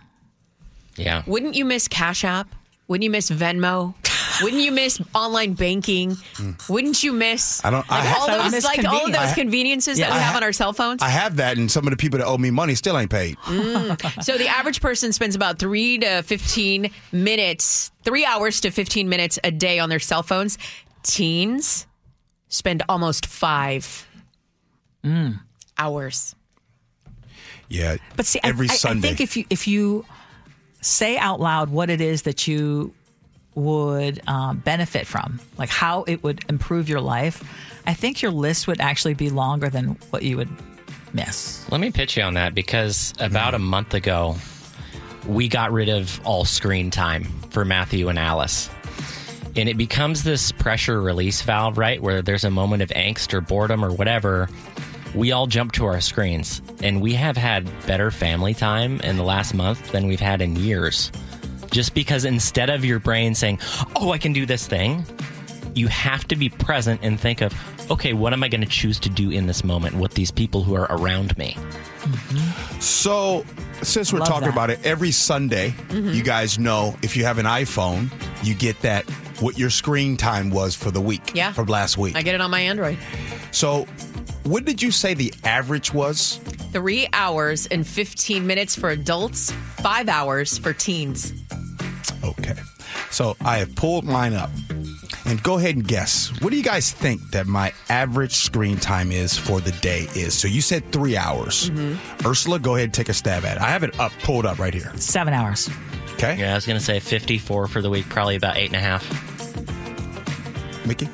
yeah. 0.97 1.25
Wouldn't 1.27 1.57
you 1.57 1.65
miss 1.65 1.89
Cash 1.89 2.23
App? 2.23 2.55
Wouldn't 2.87 3.03
you 3.03 3.11
miss 3.11 3.31
Venmo? 3.31 3.95
Wouldn't 4.43 4.63
you 4.63 4.73
miss 4.73 5.01
online 5.15 5.55
banking? 5.55 6.17
Wouldn't 6.69 7.03
you 7.03 7.13
miss. 7.13 7.65
I 7.65 7.71
don't- 7.71 7.85
I 7.91 8.01
have- 8.01 8.19
all 8.19 8.27
those 8.43 8.53
miss 8.53 8.65
like 8.65 8.79
all 8.81 8.85
of 8.87 8.91
convenience. 9.03 9.17
those 9.19 9.33
I- 9.33 9.35
conveniences 9.35 9.99
Yeah. 9.99 10.09
that 10.09 10.15
we 10.15 10.19
I 10.19 10.23
have 10.23 10.37
on 10.37 10.43
our 10.43 10.53
cell 10.53 10.73
phones? 10.73 11.03
I 11.03 11.09
have 11.09 11.37
that, 11.37 11.57
and 11.57 11.71
some 11.71 11.87
of 11.87 11.91
the 11.91 11.97
people 11.97 12.19
that 12.19 12.27
owe 12.27 12.39
me 12.39 12.51
money 12.51 12.75
still 12.75 12.97
ain't 12.99 13.11
paid. 13.11 13.37
Mm. 13.49 14.23
So 14.25 14.39
the 14.39 14.49
average 14.49 14.81
person 14.81 15.13
spends 15.13 15.35
about 15.35 15.59
three 15.59 15.99
to 15.99 16.23
15 16.23 16.91
minutes, 17.13 17.91
three 18.05 18.25
hours 18.25 18.61
to 18.63 18.71
15 18.71 19.09
minutes 19.09 19.39
a 19.45 19.51
day 19.51 19.79
on 19.79 19.89
their 19.89 19.99
cell 19.99 20.23
phones. 20.23 20.59
Teens 21.03 21.87
spend 22.49 22.83
almost 22.89 23.27
five 23.27 24.07
mm. 25.05 25.39
hours. 25.79 26.35
Yeah, 27.69 27.97
But 28.17 28.25
see, 28.27 28.41
every 28.43 28.69
I, 28.71 28.73
I, 28.73 28.95
think 29.01 29.21
if 29.21 29.37
you 29.37 29.45
if 29.51 29.69
you 29.69 30.07
say 30.81 31.19
out 31.19 31.39
loud 31.41 31.69
what 31.71 31.91
it 31.91 32.01
is 32.01 32.23
that 32.23 32.47
you 32.49 32.95
would 33.59 34.27
um, 34.29 34.59
benefit 34.59 35.07
from, 35.07 35.41
like 35.59 35.69
how 35.69 36.05
it 36.05 36.23
would 36.23 36.45
improve 36.49 36.89
your 36.89 37.01
life, 37.01 37.43
I 37.87 37.95
think 37.95 38.23
your 38.23 38.33
list 38.33 38.67
would 38.67 38.81
actually 38.81 39.15
be 39.15 39.31
longer 39.31 39.69
than 39.69 39.97
what 40.11 40.23
you 40.23 40.37
would 40.37 40.51
miss. 41.13 41.71
Let 41.71 41.81
me 41.81 41.91
pitch 41.91 42.17
you 42.17 42.23
on 42.23 42.35
that 42.35 42.55
because 42.55 43.15
about 43.19 43.55
a 43.55 43.59
month 43.59 43.95
ago, 43.95 44.37
we 45.27 45.49
got 45.49 45.73
rid 45.73 45.89
of 45.89 46.21
all 46.25 46.45
screen 46.45 46.91
time 46.91 47.25
for 47.51 47.65
Matthew 47.65 48.09
and 48.09 48.19
Alice. 48.19 48.71
And 49.57 49.69
it 49.69 49.77
becomes 49.77 50.23
this 50.23 50.53
pressure 50.53 51.01
release 51.01 51.43
valve, 51.43 51.79
right? 51.79 52.01
Where 52.01 52.23
there's 52.23 52.45
a 52.45 52.51
moment 52.51 52.83
of 52.83 52.91
angst 52.91 53.35
or 53.35 53.41
boredom 53.41 53.85
or 53.85 53.93
whatever. 53.93 54.49
We 55.15 55.33
all 55.33 55.47
jump 55.47 55.73
to 55.73 55.87
our 55.87 56.01
screens. 56.01 56.63
And 56.83 57.01
we 57.01 57.15
have 57.15 57.37
had 57.37 57.69
better 57.87 58.11
family 58.11 58.55
time 58.55 59.01
in 59.01 59.17
the 59.17 59.25
last 59.25 59.55
month 59.55 59.91
than 59.91 60.07
we've 60.07 60.21
had 60.21 60.41
in 60.41 60.55
years. 60.57 61.11
Just 61.79 61.95
because 61.95 62.25
instead 62.25 62.71
of 62.71 62.85
your 62.85 62.99
brain 62.99 63.37
saying, 63.37 63.61
oh, 63.95 64.11
I 64.11 64.19
can 64.19 64.33
do 64.33 64.45
this 64.45 64.67
thing, 64.67 65.07
you 65.77 65.87
have 65.87 66.27
to 66.27 66.35
be 66.35 66.49
present 66.49 66.99
and 67.05 67.21
think 67.21 67.41
of, 67.41 67.55
okay, 67.89 68.15
what 68.15 68.33
am 68.33 68.43
I 68.43 68.49
going 68.49 68.63
to 68.63 68.67
choose 68.67 68.99
to 68.99 69.09
do 69.09 69.31
in 69.31 69.47
this 69.47 69.63
moment 69.63 69.95
with 69.95 70.15
these 70.15 70.33
people 70.33 70.65
who 70.65 70.75
are 70.75 70.89
around 70.91 71.39
me? 71.39 71.57
So, 72.81 73.45
since 73.83 74.13
we're 74.13 74.19
Love 74.19 74.29
talking 74.29 74.49
that. 74.49 74.55
about 74.55 74.71
it, 74.71 74.85
every 74.85 75.13
Sunday, 75.13 75.69
mm-hmm. 75.69 76.09
you 76.09 76.25
guys 76.25 76.59
know 76.59 76.97
if 77.05 77.17
you 77.17 77.23
have 77.23 77.39
an 77.39 77.47
iPhone, 77.47 78.11
you 78.43 78.55
get 78.55 78.83
that 78.83 79.09
what 79.39 79.57
your 79.57 79.71
screen 79.71 80.17
time 80.17 80.51
was 80.51 80.75
for 80.75 80.91
the 80.91 81.01
week. 81.01 81.31
Yeah. 81.33 81.53
From 81.53 81.67
last 81.67 81.97
week. 81.97 82.17
I 82.17 82.23
get 82.23 82.35
it 82.35 82.41
on 82.41 82.51
my 82.51 82.59
Android. 82.59 82.99
so, 83.53 83.87
what 84.43 84.65
did 84.65 84.83
you 84.83 84.91
say 84.91 85.15
the 85.15 85.33
average 85.45 85.95
was? 85.95 86.39
Three 86.73 87.07
hours 87.13 87.67
and 87.67 87.87
15 87.87 88.45
minutes 88.45 88.75
for 88.75 88.91
adults, 88.91 89.53
five 89.77 90.09
hours 90.09 90.59
for 90.59 90.73
teens. 90.73 91.33
Okay. 92.39 92.61
So, 93.11 93.37
I 93.41 93.59
have 93.59 93.75
pulled 93.75 94.05
mine 94.05 94.35
up. 94.35 94.51
And 95.25 95.43
go 95.43 95.59
ahead 95.59 95.77
and 95.77 95.87
guess. 95.87 96.33
What 96.41 96.51
do 96.51 96.57
you 96.57 96.63
guys 96.63 96.91
think 96.91 97.33
that 97.33 97.47
my 97.47 97.75
average 97.91 98.33
screen 98.33 98.79
time 98.79 99.13
is 99.13 99.37
for 99.37 99.61
the 99.61 99.73
day 99.73 100.09
is? 100.15 100.33
So 100.33 100.49
you 100.49 100.63
said 100.63 100.91
three 100.91 101.19
hours. 101.19 101.69
Mm-hmm. 101.69 102.27
Ursula, 102.27 102.59
go 102.59 102.77
ahead 102.77 102.85
and 102.85 102.95
take 102.95 103.11
a 103.11 103.15
stab 103.15 103.45
at 103.45 103.59
it. 103.59 103.63
I 103.63 103.69
have 103.69 103.83
it 103.83 104.01
up, 104.01 104.11
pulled 104.23 104.47
up 104.47 104.59
right 104.59 104.73
here. 104.73 104.91
Seven 104.97 105.35
hours. 105.35 105.69
Okay. 106.15 106.39
Yeah, 106.39 106.53
I 106.53 106.55
was 106.55 106.65
going 106.65 106.79
to 106.79 106.85
say 106.85 106.99
54 106.99 107.69
for 107.69 107.83
the 107.83 107.91
week, 107.91 108.09
probably 108.09 108.37
about 108.37 108.57
eight 108.57 108.69
and 108.69 108.77
a 108.77 108.81
half. 108.81 109.07
Micki? 110.85 111.09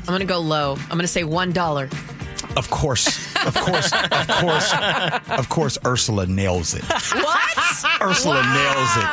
I'm 0.00 0.06
going 0.06 0.20
to 0.20 0.26
go 0.26 0.38
low. 0.38 0.76
I'm 0.82 0.88
going 0.90 1.00
to 1.00 1.08
say 1.08 1.22
$1. 1.24 2.56
Of 2.56 2.70
course, 2.70 3.29
of 3.46 3.54
course, 3.54 3.92
of 3.92 4.28
course, 4.28 4.72
of 5.30 5.48
course, 5.48 5.78
Ursula 5.84 6.26
nails 6.26 6.74
it. 6.74 6.82
What? 6.84 8.00
Ursula 8.00 8.42
nails 8.42 8.96
it. 8.96 9.06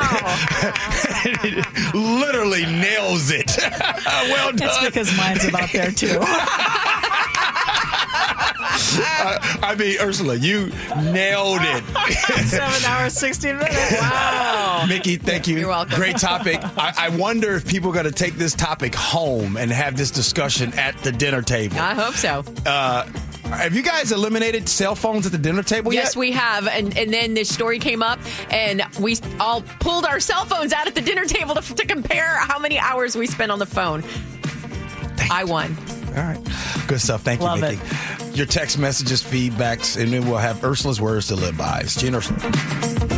Literally 1.95 2.65
nails 2.65 3.31
it. 3.31 3.51
well 3.57 4.51
done. 4.51 4.55
That's 4.57 4.77
done. 4.77 4.85
because 4.85 5.17
mine's 5.17 5.45
about 5.45 5.71
there 5.71 5.91
too. 5.91 6.19
I 8.79 9.75
mean, 9.77 9.97
Ursula, 9.99 10.35
you 10.35 10.67
nailed 11.01 11.59
it. 11.61 11.83
Seven 12.45 12.85
hours, 12.89 13.13
16 13.13 13.57
minutes. 13.57 13.91
Wow. 13.93 14.83
Micki, 14.87 15.19
thank 15.19 15.47
you. 15.47 15.57
You're 15.57 15.69
welcome. 15.69 15.95
Great 15.95 16.17
topic. 16.17 16.59
I, 16.77 16.93
I 16.97 17.09
wonder 17.09 17.55
if 17.55 17.67
people 17.67 17.89
are 17.89 17.93
going 17.93 18.05
to 18.05 18.11
take 18.11 18.35
this 18.35 18.53
topic 18.53 18.93
home 18.95 19.57
and 19.57 19.71
have 19.71 19.97
this 19.97 20.11
discussion 20.11 20.73
at 20.73 20.95
the 20.99 21.11
dinner 21.11 21.41
table. 21.41 21.77
I 21.79 21.93
hope 21.95 22.13
so. 22.15 22.43
Uh, 22.65 23.07
have 23.49 23.73
you 23.75 23.81
guys 23.81 24.11
eliminated 24.11 24.67
cell 24.69 24.95
phones 24.95 25.25
at 25.25 25.31
the 25.31 25.37
dinner 25.37 25.63
table 25.63 25.93
Yes, 25.93 25.97
yet? 25.99 26.03
Yes, 26.05 26.15
we 26.15 26.31
have. 26.31 26.67
And, 26.67 26.97
and 26.97 27.13
then 27.13 27.33
this 27.33 27.53
story 27.53 27.79
came 27.79 28.03
up, 28.03 28.19
and 28.49 28.83
we 28.99 29.17
all 29.39 29.61
pulled 29.79 30.05
our 30.05 30.19
cell 30.19 30.45
phones 30.45 30.73
out 30.73 30.87
at 30.87 30.95
the 30.95 31.01
dinner 31.01 31.25
table 31.25 31.55
to, 31.55 31.75
to 31.75 31.85
compare 31.85 32.37
how 32.37 32.59
many 32.59 32.77
hours 32.77 33.15
we 33.15 33.27
spent 33.27 33.51
on 33.51 33.59
the 33.59 33.65
phone. 33.65 34.03
I 35.31 35.43
won. 35.43 35.75
All 36.09 36.23
right. 36.23 36.39
Good 36.87 37.01
stuff. 37.01 37.21
Thank 37.21 37.41
you, 37.41 37.45
Love 37.47 37.59
Micki. 37.59 38.35
Your 38.35 38.45
text 38.45 38.77
messages, 38.77 39.23
feedbacks, 39.23 40.01
and 40.01 40.11
then 40.13 40.27
we'll 40.27 40.37
have 40.37 40.63
Ursula's 40.63 41.01
words 41.01 41.27
to 41.27 41.35
live 41.35 41.57
by. 41.57 41.81
It's 41.81 41.99
Gene 41.99 42.15
Ursula. 42.15 43.16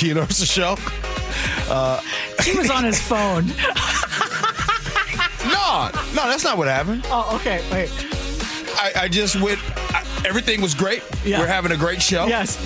It's 0.28 0.38
the 0.38 0.46
Gene 0.46 0.66
Ursula 0.66 0.76
show. 0.76 2.02
He 2.42 2.56
was 2.58 2.70
on 2.70 2.84
his 2.84 3.00
phone. 3.00 3.52
No, 5.46 5.90
no, 6.14 6.28
that's 6.28 6.44
not 6.44 6.58
what 6.58 6.68
happened. 6.68 7.02
Oh, 7.06 7.34
okay. 7.36 7.62
Wait. 7.72 7.90
I, 8.76 9.04
I 9.04 9.08
just 9.08 9.40
went. 9.40 9.58
I, 9.94 10.04
everything 10.26 10.60
was 10.60 10.74
great. 10.74 11.02
Yeah. 11.24 11.38
We're 11.40 11.46
having 11.46 11.72
a 11.72 11.76
great 11.76 12.02
show. 12.02 12.26
Yes. 12.26 12.58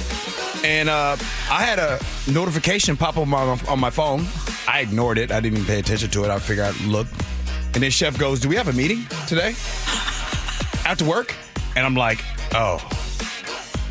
And 0.64 0.88
uh, 0.88 1.16
I 1.51 1.62
had 1.62 1.79
a 1.79 2.01
notification 2.31 2.97
pop 2.97 3.16
up 3.16 3.18
on 3.23 3.29
my, 3.29 3.59
on 3.68 3.79
my 3.79 3.90
phone. 3.90 4.27
I 4.66 4.81
ignored 4.81 5.18
it. 5.18 5.31
I 5.31 5.40
didn't 5.40 5.59
even 5.59 5.66
pay 5.66 5.79
attention 5.79 6.11
to 6.11 6.25
it. 6.25 6.31
I 6.31 6.38
figured 6.40 6.66
I'd 6.66 6.81
look. 6.83 7.07
And 7.75 7.83
then 7.83 7.90
Chef 7.90 8.18
goes, 8.18 8.40
Do 8.40 8.49
we 8.49 8.57
have 8.57 8.68
a 8.68 8.73
meeting 8.73 9.05
today? 9.29 9.51
After 10.85 11.05
work? 11.05 11.35
And 11.77 11.87
I'm 11.87 11.94
like, 11.94 12.25
Oh. 12.55 12.81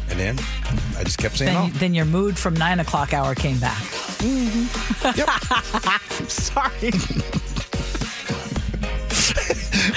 And 0.09 0.19
then 0.19 0.37
I 0.97 1.03
just 1.03 1.17
kept 1.17 1.37
saying, 1.37 1.53
Then, 1.53 1.71
Oh. 1.73 1.77
then 1.79 1.93
your 1.93 2.05
mood 2.05 2.37
from 2.37 2.53
nine 2.55 2.79
o'clock 2.79 3.13
hour 3.13 3.35
came 3.35 3.59
back. 3.59 3.81
Yep. 4.21 5.27
I'm 5.29 6.27
sorry. 6.29 6.91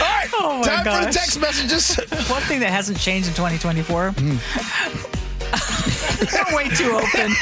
All 0.01 0.09
right. 0.09 0.29
Oh, 0.35 0.59
my 0.61 0.67
Time 0.67 0.85
for 0.85 1.07
the 1.07 1.13
text 1.13 1.41
messages. 1.41 1.97
One 2.29 2.43
thing 2.43 2.61
that 2.61 2.71
hasn't 2.71 2.99
changed 2.99 3.29
in 3.29 3.35
2024. 3.35 4.11
Hmm. 4.13 4.37
We're 6.19 6.57
way 6.57 6.69
too 6.71 6.91
open. 6.93 7.33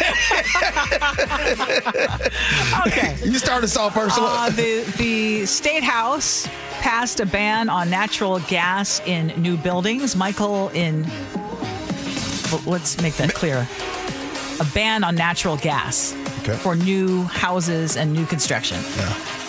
okay. 2.86 3.16
you 3.24 3.38
start 3.38 3.64
us 3.64 3.76
off, 3.76 3.96
Ursula. 3.96 4.28
Uh, 4.46 4.50
the 4.50 4.82
the 4.98 5.46
state 5.46 5.82
house 5.84 6.46
passed 6.80 7.20
a 7.20 7.26
ban 7.26 7.68
on 7.68 7.88
natural 7.88 8.40
gas 8.40 9.00
in 9.06 9.28
new 9.40 9.56
buildings. 9.56 10.16
Michael, 10.16 10.68
in 10.70 11.04
well, 12.52 12.62
let's 12.66 13.00
make 13.00 13.14
that 13.16 13.35
clear. 13.35 13.66
A 14.61 14.64
ban 14.74 15.02
on 15.04 15.14
natural 15.16 15.57
gas 15.57 16.14
Okay. 16.42 16.57
for 16.59 16.76
new 16.76 17.22
houses 17.24 17.96
and 17.96 18.12
new 18.12 18.26
construction. 18.26 18.78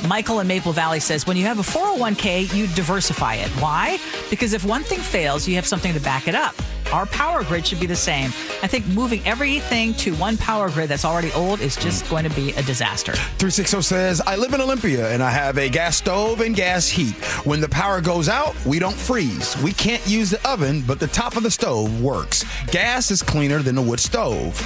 Michael 0.08 0.40
in 0.40 0.48
Maple 0.48 0.72
Valley 0.72 1.00
says 1.02 1.28
when 1.28 1.36
you 1.38 1.44
have 1.44 1.60
a 1.60 1.62
401k, 1.62 2.54
you 2.56 2.68
diversify 2.68 3.36
it. 3.36 3.50
Why? 3.62 4.00
Because 4.30 4.54
if 4.54 4.64
one 4.64 4.82
thing 4.84 5.00
fails, 5.00 5.48
you 5.48 5.56
have 5.56 5.66
something 5.68 5.94
to 5.94 6.00
back 6.00 6.28
it 6.28 6.36
up. 6.36 6.56
Our 6.92 7.06
power 7.08 7.44
grid 7.44 7.66
should 7.66 7.80
be 7.80 7.88
the 7.88 7.96
same. 7.96 8.28
I 8.62 8.68
think 8.68 8.86
moving 8.88 9.22
everything 9.26 9.94
to 9.96 10.14
one 10.16 10.38
power 10.38 10.70
grid 10.70 10.90
that's 10.90 11.06
already 11.06 11.32
old 11.34 11.60
is 11.60 11.76
just 11.76 12.10
going 12.10 12.24
to 12.24 12.36
be 12.36 12.52
a 12.52 12.64
disaster. 12.64 13.14
360 13.14 13.82
says, 13.82 14.22
I 14.22 14.36
live 14.36 14.54
in 14.54 14.62
Olympia 14.62 15.10
and 15.12 15.22
I 15.22 15.30
have 15.32 15.58
a 15.58 15.70
gas 15.70 15.98
stove 15.98 16.42
and 16.42 16.56
gas 16.56 16.88
heat. 16.88 17.16
When 17.46 17.60
the 17.60 17.70
power 17.70 18.02
goes 18.02 18.30
out, 18.30 18.56
we 18.66 18.80
don't 18.80 18.96
freeze. 18.96 19.62
We 19.62 19.74
can't 19.74 20.06
use 20.08 20.30
the 20.30 20.50
oven, 20.50 20.84
but 20.86 21.00
the 21.00 21.08
top 21.08 21.36
of 21.36 21.44
the 21.44 21.52
stove 21.52 22.02
works. 22.02 22.46
Gas 22.68 23.12
is 23.12 23.22
cleaner 23.22 23.62
than 23.62 23.78
a 23.78 23.82
wood 23.82 24.00
stove. 24.00 24.60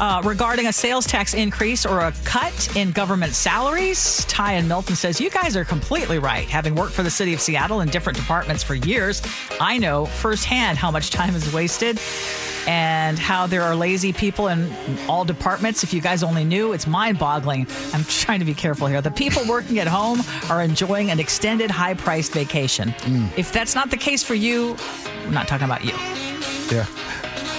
Uh, 0.00 0.22
regarding 0.24 0.68
a 0.68 0.72
sales 0.72 1.06
tax 1.06 1.34
increase 1.34 1.84
or 1.84 2.00
a 2.00 2.12
cut 2.24 2.76
in 2.76 2.92
government 2.92 3.32
salaries, 3.34 4.24
Ty 4.26 4.52
and 4.52 4.68
Milton 4.68 4.94
says, 4.94 5.20
You 5.20 5.28
guys 5.28 5.56
are 5.56 5.64
completely 5.64 6.18
right. 6.18 6.48
Having 6.48 6.76
worked 6.76 6.92
for 6.92 7.02
the 7.02 7.10
city 7.10 7.34
of 7.34 7.40
Seattle 7.40 7.80
in 7.80 7.88
different 7.88 8.16
departments 8.16 8.62
for 8.62 8.74
years, 8.74 9.20
I 9.60 9.76
know 9.76 10.06
firsthand 10.06 10.78
how 10.78 10.90
much 10.92 11.10
time 11.10 11.34
is 11.34 11.52
wasted 11.52 11.57
and 12.66 13.18
how 13.18 13.46
there 13.46 13.62
are 13.62 13.74
lazy 13.74 14.12
people 14.12 14.48
in 14.48 14.70
all 15.08 15.24
departments. 15.24 15.82
If 15.82 15.94
you 15.94 16.00
guys 16.00 16.22
only 16.22 16.44
knew, 16.44 16.72
it's 16.74 16.86
mind 16.86 17.18
boggling. 17.18 17.66
I'm 17.94 18.04
trying 18.04 18.40
to 18.40 18.44
be 18.44 18.54
careful 18.54 18.86
here. 18.86 19.00
The 19.00 19.10
people 19.10 19.42
working 19.48 19.78
at 19.78 19.86
home 19.86 20.20
are 20.50 20.62
enjoying 20.62 21.10
an 21.10 21.18
extended 21.18 21.70
high 21.70 21.94
priced 21.94 22.32
vacation. 22.32 22.90
Mm. 22.90 23.36
If 23.38 23.52
that's 23.52 23.74
not 23.74 23.90
the 23.90 23.96
case 23.96 24.22
for 24.22 24.34
you, 24.34 24.76
I'm 25.24 25.32
not 25.32 25.48
talking 25.48 25.64
about 25.64 25.84
you. 25.84 25.94
Yeah. 26.70 26.86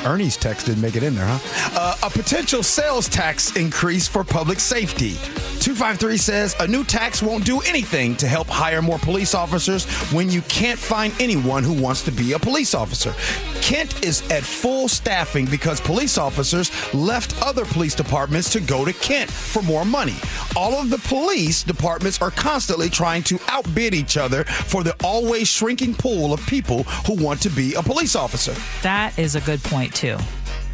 Ernie's 0.05 0.37
text 0.37 0.67
didn't 0.67 0.81
make 0.81 0.95
it 0.95 1.03
in 1.03 1.15
there, 1.15 1.25
huh? 1.27 1.39
Uh, 1.73 2.07
a 2.07 2.09
potential 2.09 2.63
sales 2.63 3.09
tax 3.09 3.55
increase 3.55 4.07
for 4.07 4.23
public 4.23 4.59
safety. 4.59 5.15
253 5.59 6.17
says 6.17 6.55
a 6.59 6.67
new 6.67 6.85
tax 6.85 7.21
won't 7.21 7.45
do 7.45 7.59
anything 7.61 8.15
to 8.15 8.27
help 8.27 8.47
hire 8.47 8.81
more 8.81 8.97
police 8.99 9.35
officers 9.35 9.85
when 10.11 10.29
you 10.29 10.41
can't 10.43 10.79
find 10.79 11.13
anyone 11.19 11.63
who 11.63 11.73
wants 11.73 12.01
to 12.03 12.11
be 12.11 12.31
a 12.31 12.39
police 12.39 12.73
officer. 12.73 13.13
Kent 13.61 14.05
is 14.05 14.21
at 14.31 14.43
full 14.43 14.87
staffing 14.87 15.45
because 15.45 15.81
police 15.81 16.17
officers 16.17 16.71
left 16.93 17.39
other 17.41 17.65
police 17.65 17.93
departments 17.93 18.49
to 18.53 18.61
go 18.61 18.85
to 18.85 18.93
Kent 18.93 19.29
for 19.29 19.61
more 19.61 19.83
money. 19.83 20.15
All 20.55 20.73
of 20.73 20.89
the 20.89 20.97
police 20.99 21.61
departments 21.63 22.21
are 22.21 22.31
constantly 22.31 22.89
trying 22.89 23.23
to 23.23 23.37
outbid 23.49 23.93
each 23.93 24.15
other 24.15 24.45
for 24.45 24.83
the 24.83 24.95
always 25.03 25.47
shrinking 25.49 25.93
pool 25.93 26.33
of 26.33 26.45
people 26.47 26.83
who 27.05 27.21
want 27.21 27.41
to 27.41 27.49
be 27.49 27.73
a 27.73 27.83
police 27.83 28.15
officer. 28.15 28.55
That 28.81 29.17
is 29.19 29.35
a 29.35 29.41
good 29.41 29.61
point, 29.63 29.88
too. 29.93 30.17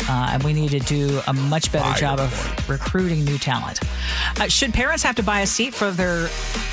Uh, 0.07 0.29
and 0.31 0.43
we 0.43 0.53
need 0.53 0.69
to 0.69 0.79
do 0.79 1.19
a 1.27 1.33
much 1.33 1.71
better 1.71 1.85
Fire 1.85 1.99
job 1.99 2.19
of 2.19 2.69
recruiting 2.69 3.23
new 3.25 3.37
talent. 3.37 3.79
Uh, 4.39 4.47
should 4.47 4.73
parents 4.73 5.01
have 5.03 5.15
to 5.15 5.23
buy 5.23 5.41
a 5.41 5.47
seat 5.47 5.73
for 5.73 5.89
their 5.89 6.29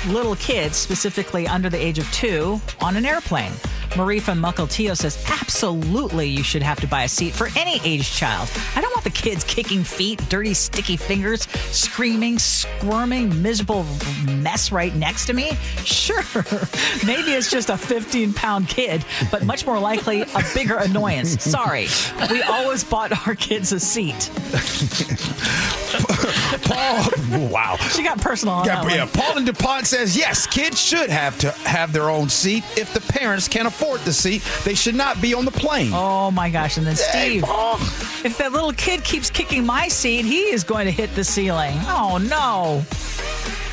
little 0.07 0.35
kids, 0.35 0.75
specifically 0.75 1.47
under 1.47 1.69
the 1.69 1.77
age 1.77 1.97
of 1.97 2.11
two, 2.11 2.59
on 2.81 2.95
an 2.95 3.05
airplane? 3.05 3.53
Marie 3.95 4.19
from 4.19 4.41
Mukilteo 4.41 4.97
says, 4.97 5.23
absolutely 5.29 6.27
you 6.27 6.41
should 6.43 6.63
have 6.63 6.79
to 6.79 6.87
buy 6.87 7.03
a 7.03 7.07
seat 7.07 7.33
for 7.33 7.49
any 7.55 7.79
age 7.83 8.11
child. 8.11 8.49
I 8.75 8.81
don't 8.81 8.91
want 8.91 9.03
the 9.03 9.11
kids 9.11 9.43
kicking 9.43 9.83
feet, 9.83 10.19
dirty, 10.29 10.55
sticky 10.55 10.97
fingers, 10.97 11.43
screaming, 11.71 12.39
squirming, 12.39 13.41
miserable 13.41 13.85
mess 14.25 14.71
right 14.71 14.95
next 14.95 15.27
to 15.27 15.33
me. 15.33 15.51
Sure, 15.83 16.23
maybe 17.05 17.33
it's 17.33 17.51
just 17.51 17.69
a 17.69 17.77
15 17.77 18.33
pound 18.33 18.67
kid, 18.67 19.05
but 19.29 19.45
much 19.45 19.65
more 19.65 19.79
likely 19.79 20.21
a 20.21 20.43
bigger 20.55 20.77
annoyance. 20.77 21.43
Sorry, 21.43 21.87
we 22.31 22.41
always 22.41 22.83
bought 22.83 23.27
our 23.27 23.35
kids 23.35 23.71
a 23.73 23.79
seat. 23.79 24.31
Paul, 26.63 27.49
wow. 27.49 27.75
She 27.77 28.03
got 28.03 28.19
personal 28.21 28.55
on 28.55 28.65
Yeah, 28.65 28.87
yeah. 28.87 29.09
Paul 29.11 29.37
and 29.37 29.45
DuPont 29.45 29.85
says 29.87 30.15
yes, 30.17 30.45
kids 30.47 30.79
should 30.79 31.09
have 31.09 31.37
to 31.39 31.51
have 31.67 31.91
their 31.93 32.09
own 32.09 32.29
seat. 32.29 32.63
If 32.77 32.93
the 32.93 33.01
parents 33.01 33.47
can't 33.47 33.67
afford 33.67 34.01
the 34.01 34.13
seat, 34.13 34.41
they 34.63 34.75
should 34.75 34.95
not 34.95 35.21
be 35.21 35.33
on 35.33 35.45
the 35.45 35.51
plane. 35.51 35.91
Oh 35.93 36.31
my 36.31 36.49
gosh. 36.49 36.77
And 36.77 36.85
then 36.87 36.95
Hey, 36.95 37.29
Steve, 37.39 37.43
Paul. 37.43 37.75
if 38.23 38.37
that 38.37 38.51
little 38.51 38.73
kid 38.73 39.03
keeps 39.03 39.29
kicking 39.29 39.65
my 39.65 39.87
seat, 39.87 40.25
he 40.25 40.51
is 40.51 40.63
going 40.63 40.85
to 40.85 40.91
hit 40.91 41.13
the 41.15 41.23
ceiling. 41.23 41.75
Oh 41.87 42.17
no. 42.17 42.83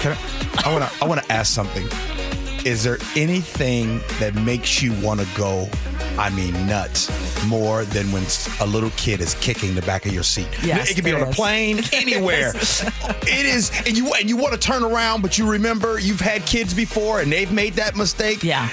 Can 0.01 0.13
I, 0.17 0.63
I 0.69 0.73
want 0.73 0.91
to 0.91 1.05
I 1.05 1.07
want 1.07 1.23
to 1.23 1.33
ask 1.33 1.53
something. 1.53 1.87
Is 2.67 2.83
there 2.85 2.99
anything 3.17 4.01
that 4.19 4.35
makes 4.35 4.83
you 4.83 4.93
want 5.01 5.21
to 5.21 5.27
go? 5.37 5.69
I 6.19 6.31
mean, 6.31 6.53
nuts 6.67 7.11
more 7.47 7.85
than 7.85 8.11
when 8.13 8.25
a 8.61 8.67
little 8.67 8.91
kid 8.91 9.21
is 9.21 9.35
kicking 9.37 9.75
the 9.75 9.83
back 9.83 10.07
of 10.07 10.13
your 10.13 10.23
seat. 10.23 10.49
Yes, 10.63 10.91
it 10.91 10.95
could 10.95 11.05
be 11.05 11.13
on 11.13 11.23
a 11.23 11.29
is. 11.29 11.35
plane, 11.35 11.81
anywhere. 11.93 12.53
it 12.55 13.47
is, 13.47 13.71
and 13.87 13.97
you 13.97 14.13
and 14.15 14.29
you 14.29 14.37
want 14.37 14.53
to 14.53 14.59
turn 14.59 14.83
around, 14.83 15.23
but 15.23 15.39
you 15.39 15.51
remember 15.51 15.99
you've 15.99 16.21
had 16.21 16.45
kids 16.47 16.75
before 16.75 17.21
and 17.21 17.33
they've 17.33 17.53
made 17.53 17.75
that 17.75 17.97
mistake. 17.97 18.43
Yeah. 18.43 18.69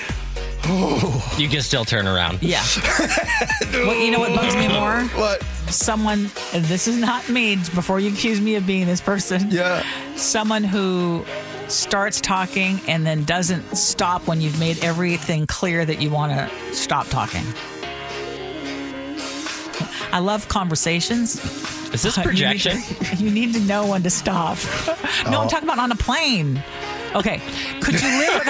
Oh. 0.70 1.36
You 1.38 1.48
can 1.48 1.62
still 1.62 1.86
turn 1.86 2.08
around. 2.08 2.42
Yeah. 2.42 2.64
well, 3.72 3.96
you 3.96 4.12
know 4.12 4.20
what 4.20 4.36
bugs 4.36 4.56
me 4.56 4.68
more? 4.68 5.02
What? 5.18 5.44
Someone, 5.70 6.30
and 6.54 6.64
this 6.66 6.88
is 6.88 6.98
not 6.98 7.28
me, 7.30 7.56
before 7.76 8.00
you 8.00 8.10
accuse 8.12 8.40
me 8.40 8.56
of 8.56 8.66
being 8.66 8.86
this 8.86 9.02
person. 9.02 9.52
Yeah. 9.52 9.84
Someone 10.16 10.64
who 10.64 11.26
starts 11.68 12.22
talking 12.22 12.80
and 12.88 13.06
then 13.06 13.24
doesn't 13.24 13.76
stop 13.76 14.28
when 14.28 14.42
you've 14.42 14.60
made 14.60 14.84
everything 14.84 15.48
clear 15.48 15.86
that 15.86 16.02
you 16.02 16.10
want 16.10 16.32
to 16.32 16.74
stop 16.74 17.08
talking. 17.08 17.44
I 20.12 20.20
love 20.20 20.48
conversations. 20.48 21.36
Is 21.94 22.02
this 22.02 22.18
You 22.18 22.24
need 22.24 22.60
to- 22.60 22.70
projection? 22.70 22.80
You 23.26 23.32
need, 23.32 23.54
to 23.54 23.60
know 23.62 23.88
when 23.88 24.04
to 24.04 24.10
stop. 24.10 24.58
No, 25.26 25.42
I'm 25.42 25.48
oh. 25.48 25.50
talking 25.50 25.68
about 25.68 25.80
on 25.80 25.92
a 25.92 25.96
plane. 25.96 26.64
Okay. 27.16 27.42
Could 27.82 28.00
you 28.02 28.08
live 28.20 28.44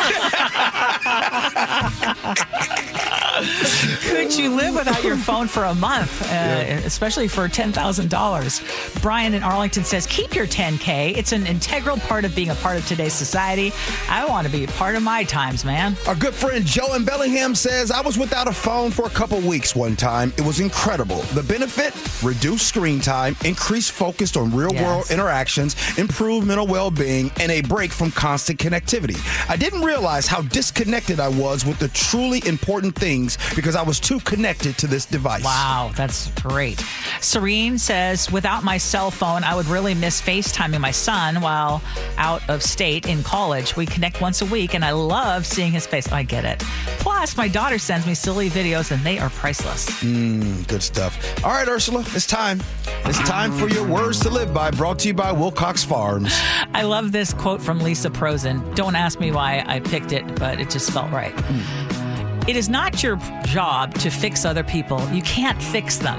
Could 4.01 4.35
you 4.35 4.55
live 4.55 4.75
without 4.75 5.03
your 5.03 5.17
phone 5.17 5.47
for 5.47 5.65
a 5.65 5.75
month, 5.75 6.21
uh, 6.31 6.81
especially 6.85 7.27
for 7.27 7.47
$10,000? 7.47 9.01
Brian 9.01 9.33
in 9.33 9.43
Arlington 9.43 9.83
says, 9.83 10.07
keep 10.07 10.33
your 10.33 10.47
10K. 10.47 11.15
It's 11.15 11.31
an 11.31 11.45
integral 11.45 11.97
part 11.97 12.25
of 12.25 12.35
being 12.35 12.49
a 12.49 12.55
part 12.55 12.77
of 12.77 12.87
today's 12.87 13.13
society. 13.13 13.71
I 14.09 14.25
want 14.25 14.47
to 14.47 14.51
be 14.51 14.63
a 14.63 14.67
part 14.69 14.95
of 14.95 15.03
my 15.03 15.23
times, 15.23 15.63
man. 15.63 15.95
Our 16.07 16.15
good 16.15 16.33
friend 16.33 16.65
Joe 16.65 16.95
in 16.95 17.05
Bellingham 17.05 17.53
says, 17.53 17.91
I 17.91 18.01
was 18.01 18.17
without 18.17 18.47
a 18.47 18.53
phone 18.53 18.91
for 18.91 19.05
a 19.05 19.09
couple 19.09 19.39
weeks 19.41 19.75
one 19.75 19.95
time. 19.95 20.33
It 20.37 20.41
was 20.41 20.59
incredible. 20.59 21.17
The 21.33 21.43
benefit 21.43 21.93
reduced 22.23 22.67
screen 22.67 22.99
time, 22.99 23.35
increased 23.45 23.91
focus 23.91 24.35
on 24.35 24.55
real 24.55 24.73
world 24.83 25.11
interactions, 25.11 25.75
improved 25.97 26.47
mental 26.47 26.65
well 26.65 26.89
being, 26.91 27.31
and 27.39 27.51
a 27.51 27.61
break 27.61 27.91
from 27.91 28.11
constant 28.11 28.59
connectivity. 28.59 29.17
I 29.49 29.55
didn't 29.57 29.81
realize 29.81 30.27
how 30.27 30.41
disconnected 30.41 31.19
I 31.19 31.27
was 31.27 31.65
with 31.65 31.79
the 31.79 31.89
truly 31.89 32.41
important 32.45 32.95
things 32.95 33.26
because 33.55 33.75
I 33.75 33.81
was 33.81 33.99
too 33.99 34.19
connected 34.21 34.77
to 34.77 34.87
this 34.87 35.05
device. 35.05 35.43
Wow, 35.43 35.91
that's 35.95 36.31
great. 36.41 36.83
Serene 37.19 37.77
says, 37.77 38.31
without 38.31 38.63
my 38.63 38.77
cell 38.77 39.11
phone, 39.11 39.43
I 39.43 39.55
would 39.55 39.65
really 39.65 39.95
miss 39.95 40.21
FaceTiming 40.21 40.79
my 40.79 40.91
son 40.91 41.41
while 41.41 41.81
out 42.17 42.47
of 42.49 42.61
state 42.63 43.07
in 43.07 43.23
college. 43.23 43.75
We 43.75 43.85
connect 43.85 44.21
once 44.21 44.41
a 44.41 44.45
week, 44.45 44.73
and 44.75 44.85
I 44.85 44.91
love 44.91 45.45
seeing 45.45 45.71
his 45.71 45.85
face. 45.87 46.11
I 46.11 46.23
get 46.23 46.45
it. 46.45 46.59
Plus, 46.99 47.35
my 47.35 47.47
daughter 47.47 47.79
sends 47.79 48.05
me 48.05 48.13
silly 48.13 48.49
videos, 48.49 48.91
and 48.91 49.03
they 49.03 49.17
are 49.19 49.29
priceless. 49.31 49.89
Mm, 50.01 50.67
good 50.67 50.83
stuff. 50.83 51.17
All 51.43 51.51
right, 51.51 51.67
Ursula, 51.67 52.01
it's 52.13 52.27
time. 52.27 52.61
It's 53.05 53.19
time 53.19 53.51
for 53.51 53.67
your 53.67 53.87
words 53.87 54.19
to 54.21 54.29
live 54.29 54.53
by, 54.53 54.71
brought 54.71 54.99
to 54.99 55.07
you 55.07 55.13
by 55.13 55.31
Wilcox 55.31 55.83
Farms. 55.83 56.33
I 56.73 56.83
love 56.83 57.11
this 57.11 57.33
quote 57.33 57.61
from 57.61 57.79
Lisa 57.79 58.09
Prosen. 58.09 58.61
Don't 58.75 58.95
ask 58.95 59.19
me 59.19 59.31
why 59.31 59.63
I 59.65 59.79
picked 59.79 60.11
it, 60.11 60.25
but 60.35 60.59
it 60.59 60.69
just 60.69 60.91
felt 60.91 61.11
right. 61.11 61.35
Mm. 61.35 62.16
It 62.47 62.55
is 62.55 62.69
not 62.69 63.03
your 63.03 63.17
job 63.43 63.93
to 63.95 64.09
fix 64.09 64.45
other 64.45 64.63
people. 64.63 65.05
You 65.11 65.21
can't 65.21 65.61
fix 65.61 65.97
them. 65.97 66.17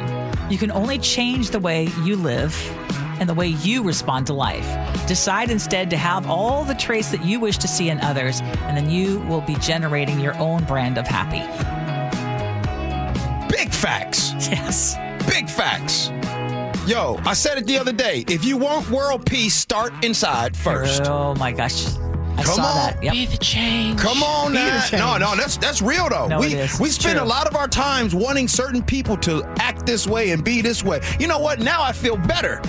You 0.51 0.59
can 0.59 0.71
only 0.71 0.99
change 0.99 1.51
the 1.51 1.59
way 1.59 1.89
you 2.03 2.17
live 2.17 2.55
and 3.19 3.27
the 3.27 3.33
way 3.33 3.47
you 3.47 3.83
respond 3.83 4.27
to 4.27 4.35
life. 4.35 4.67
Decide 5.09 5.51
instead 5.51 5.89
to 5.89 5.97
have 5.97 6.29
all 6.29 6.65
the 6.65 6.75
traits 6.75 7.11
that 7.13 7.25
you 7.25 7.41
wish 7.41 7.57
to 7.59 7.67
see 7.67 7.89
in 7.89 7.99
others, 8.01 8.43
and 8.43 8.77
then 8.77 8.91
you 8.91 9.21
will 9.21 9.41
be 9.41 9.55
generating 9.57 10.21
your 10.21 10.37
own 10.37 10.65
brand 10.65 10.99
of 10.99 11.07
happy. 11.07 11.41
Big 13.49 13.73
facts. 13.73 14.35
Yes. 14.51 14.97
Big 15.27 15.49
facts. 15.49 16.11
Yo, 16.87 17.19
I 17.25 17.33
said 17.33 17.57
it 17.57 17.67
the 17.67 17.79
other 17.79 17.93
day. 17.93 18.27
If 18.29 18.45
you 18.45 18.59
want 18.59 18.91
world 18.91 19.25
peace, 19.25 19.55
start 19.55 19.93
inside 20.05 20.55
first. 20.55 21.05
Oh 21.07 21.35
my 21.37 21.53
gosh. 21.53 21.87
I 22.39 22.43
Come 22.45 22.55
saw 22.55 22.63
on. 22.63 22.77
that. 22.77 23.03
Yep. 23.03 23.13
Be 23.13 23.27
the 23.27 23.37
change. 23.39 23.99
Come 24.01 24.23
on 24.23 24.53
Be 24.53 24.59
the 24.59 24.65
now. 24.65 24.81
change. 24.87 25.01
No, 25.03 25.17
no, 25.19 25.35
that's 25.37 25.57
that's 25.57 25.83
real 25.83 26.09
though. 26.09 26.29
No, 26.29 26.39
we 26.39 26.47
it 26.47 26.53
is. 26.71 26.79
we 26.81 26.87
It's 26.89 26.97
spend 26.97 27.19
true. 27.19 27.27
a 27.27 27.29
lot 27.29 27.47
of 27.49 27.57
our 27.57 27.67
times 27.69 28.15
wanting 28.15 28.47
certain 28.47 28.83
people 28.83 29.17
to 29.19 29.43
act 29.59 29.85
this 29.87 30.07
way 30.07 30.31
and 30.31 30.45
be 30.45 30.63
this 30.63 30.85
way. 30.85 31.01
You 31.19 31.27
know 31.27 31.41
what? 31.41 31.59
Now 31.59 31.83
I 31.83 31.93
feel 31.93 32.17
better. 32.17 32.63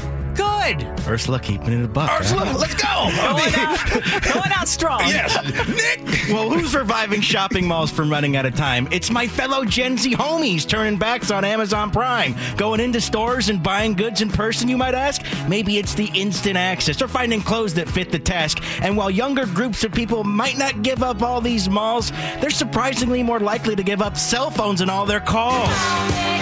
Good. 0.78 0.84
Ursula 1.08 1.40
keeping 1.40 1.74
it 1.74 1.84
a 1.84 1.88
buck. 1.88 2.10
huh? 2.12 2.20
Ursula, 2.22 2.58
let's 2.58 2.76
go. 2.76 3.10
Going 3.10 3.54
out, 3.56 4.24
going 4.34 4.52
out 4.52 4.68
strong. 4.68 5.00
yes, 5.02 5.36
Nick. 5.68 6.30
Well, 6.32 6.50
who's 6.50 6.76
reviving 6.76 7.22
shopping 7.22 7.68
malls 7.68 7.90
from 7.90 8.12
running 8.12 8.36
out 8.36 8.46
of 8.46 8.54
time? 8.56 8.88
It's 8.92 9.10
my 9.10 9.28
fellow 9.28 9.66
Gen 9.66 9.98
Z 9.98 10.14
homies 10.16 10.68
turning 10.68 10.98
backs 11.00 11.32
on 11.32 11.44
Amazon 11.44 11.90
Prime. 11.90 12.36
Going 12.58 12.80
into 12.80 13.02
stores 13.02 13.50
and 13.50 13.64
buying 13.64 13.94
goods 13.94 14.22
in 14.22 14.30
person, 14.30 14.70
you 14.70 14.78
might 14.78 14.94
ask? 14.94 15.24
Maybe 15.48 15.78
it's 15.80 15.96
the 15.96 16.12
instant 16.14 16.58
access 16.58 17.02
or 17.02 17.08
finding 17.08 17.42
clothes 17.42 17.74
that 17.76 17.90
fit 17.90 18.12
the 18.12 18.20
task. 18.20 18.60
And 18.84 18.96
while 18.96 19.10
younger 19.10 19.48
groups 19.48 19.84
of 19.84 19.92
people 19.92 20.24
might 20.24 20.58
not 20.58 20.84
give 20.84 21.02
up 21.02 21.24
all 21.24 21.42
these 21.42 21.68
malls, 21.68 22.12
they're 22.42 22.52
surprisingly 22.52 23.24
more 23.24 23.40
likely 23.40 23.76
to 23.76 23.84
give 23.84 24.02
up 24.02 24.18
cell 24.18 24.52
phones 24.52 24.82
and 24.82 24.92
all 24.92 25.06
their 25.08 25.20
calls. 25.22 26.39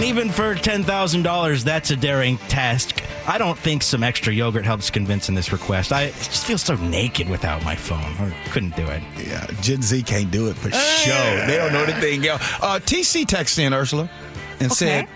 And 0.00 0.08
even 0.08 0.30
for 0.30 0.54
$10,000, 0.54 1.62
that's 1.62 1.90
a 1.90 1.96
daring 1.96 2.38
task. 2.48 3.04
I 3.28 3.36
don't 3.36 3.58
think 3.58 3.82
some 3.82 4.02
extra 4.02 4.32
yogurt 4.32 4.64
helps 4.64 4.88
convincing 4.88 5.34
this 5.34 5.52
request. 5.52 5.92
I 5.92 6.06
just 6.06 6.46
feel 6.46 6.56
so 6.56 6.74
naked 6.76 7.28
without 7.28 7.62
my 7.66 7.76
phone. 7.76 8.00
I 8.18 8.34
couldn't 8.48 8.74
do 8.76 8.86
it. 8.86 9.02
Yeah, 9.22 9.46
Gen 9.60 9.82
Z 9.82 10.02
can't 10.04 10.30
do 10.30 10.48
it 10.48 10.56
for 10.56 10.70
sure. 10.70 11.46
They 11.46 11.58
don't 11.58 11.74
know 11.74 11.84
anything 11.84 12.26
else. 12.26 12.40
Uh, 12.62 12.80
TC 12.80 13.26
texted 13.26 13.58
in 13.58 13.74
Ursula 13.74 14.10
and 14.58 14.72
said, 14.72 15.06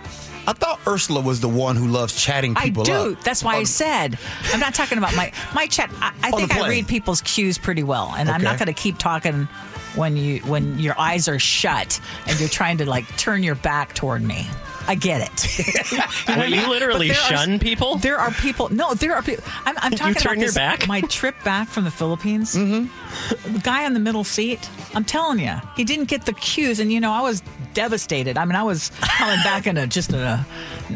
"I 0.47 0.53
thought 0.53 0.79
Ursula 0.87 1.23
was 1.23 1.40
the 1.40 1.49
one 1.49 1.77
who 1.77 1.88
loves 1.88 2.23
chatting 2.23 2.55
I 2.55 2.64
people 2.64 2.85
do. 2.85 2.92
up." 3.14 3.25
That's 3.25 3.42
why 3.42 3.57
I 3.57 3.64
said 3.64 4.18
I'm 4.53 4.61
not 4.61 4.75
talking 4.75 4.99
about 4.99 5.16
my 5.16 5.33
my 5.55 5.66
chat. 5.66 5.90
I, 6.03 6.12
I 6.25 6.31
think 6.31 6.55
I 6.55 6.68
read 6.68 6.88
people's 6.88 7.23
cues 7.23 7.57
pretty 7.57 7.85
well, 7.85 8.14
and 8.18 8.29
I'm 8.29 8.42
not 8.42 8.59
going 8.59 8.66
to 8.66 8.75
keep 8.75 8.99
talking 8.99 9.49
when 9.94 10.18
you 10.18 10.40
when 10.40 10.79
your 10.79 11.01
eyes 11.01 11.27
are 11.27 11.38
shut 11.38 11.99
and 12.27 12.38
you're 12.38 12.51
trying 12.51 12.77
to 12.79 12.85
like 12.85 13.09
turn 13.16 13.42
your 13.42 13.55
back 13.55 13.94
toward 13.94 14.23
me. 14.23 14.47
I 14.87 14.94
get 14.94 15.20
it. 15.23 15.59
You 15.94 15.99
know 15.99 16.05
what 16.27 16.29
I 16.29 16.38
Wait, 16.40 16.51
you 16.55 16.68
literally 16.68 17.09
But 17.09 17.14
there 17.16 17.25
are- 17.25 17.44
shun 17.44 17.59
people? 17.59 17.97
There 17.97 18.18
are 18.18 18.31
people. 18.33 18.68
No, 18.70 18.94
there 18.94 19.14
are 19.14 19.23
people. 19.23 19.44
I'm, 19.64 19.77
I'm 19.79 19.92
talking 19.92 20.14
turn 20.14 20.33
about 20.33 20.38
your 20.38 20.47
this, 20.49 20.55
back? 20.55 20.87
My 20.88 21.01
trip 21.03 21.35
back 21.44 21.68
from 21.68 21.85
the 21.85 21.90
Philippines. 21.90 22.55
Mm-hmm. 22.55 23.53
The 23.55 23.59
guy 23.61 23.85
on 23.85 23.94
the 23.94 24.01
middle 24.01 24.25
seat. 24.25 24.68
I'm 24.94 25.05
telling 25.05 25.38
you, 25.38 25.55
he 25.77 25.85
didn't 25.85 26.07
get 26.07 26.27
the 26.27 26.33
cues, 26.33 26.81
and 26.81 26.92
you 26.92 27.01
know, 27.01 27.12
I 27.12 27.20
was 27.20 27.42
devastated. 27.75 28.37
I 28.38 28.44
mean, 28.44 28.57
I 28.57 28.62
was 28.62 28.90
coming 29.01 29.42
back 29.44 29.66
in 29.66 29.77
a 29.77 29.87
just 29.87 30.11
in 30.12 30.20
a 30.20 30.44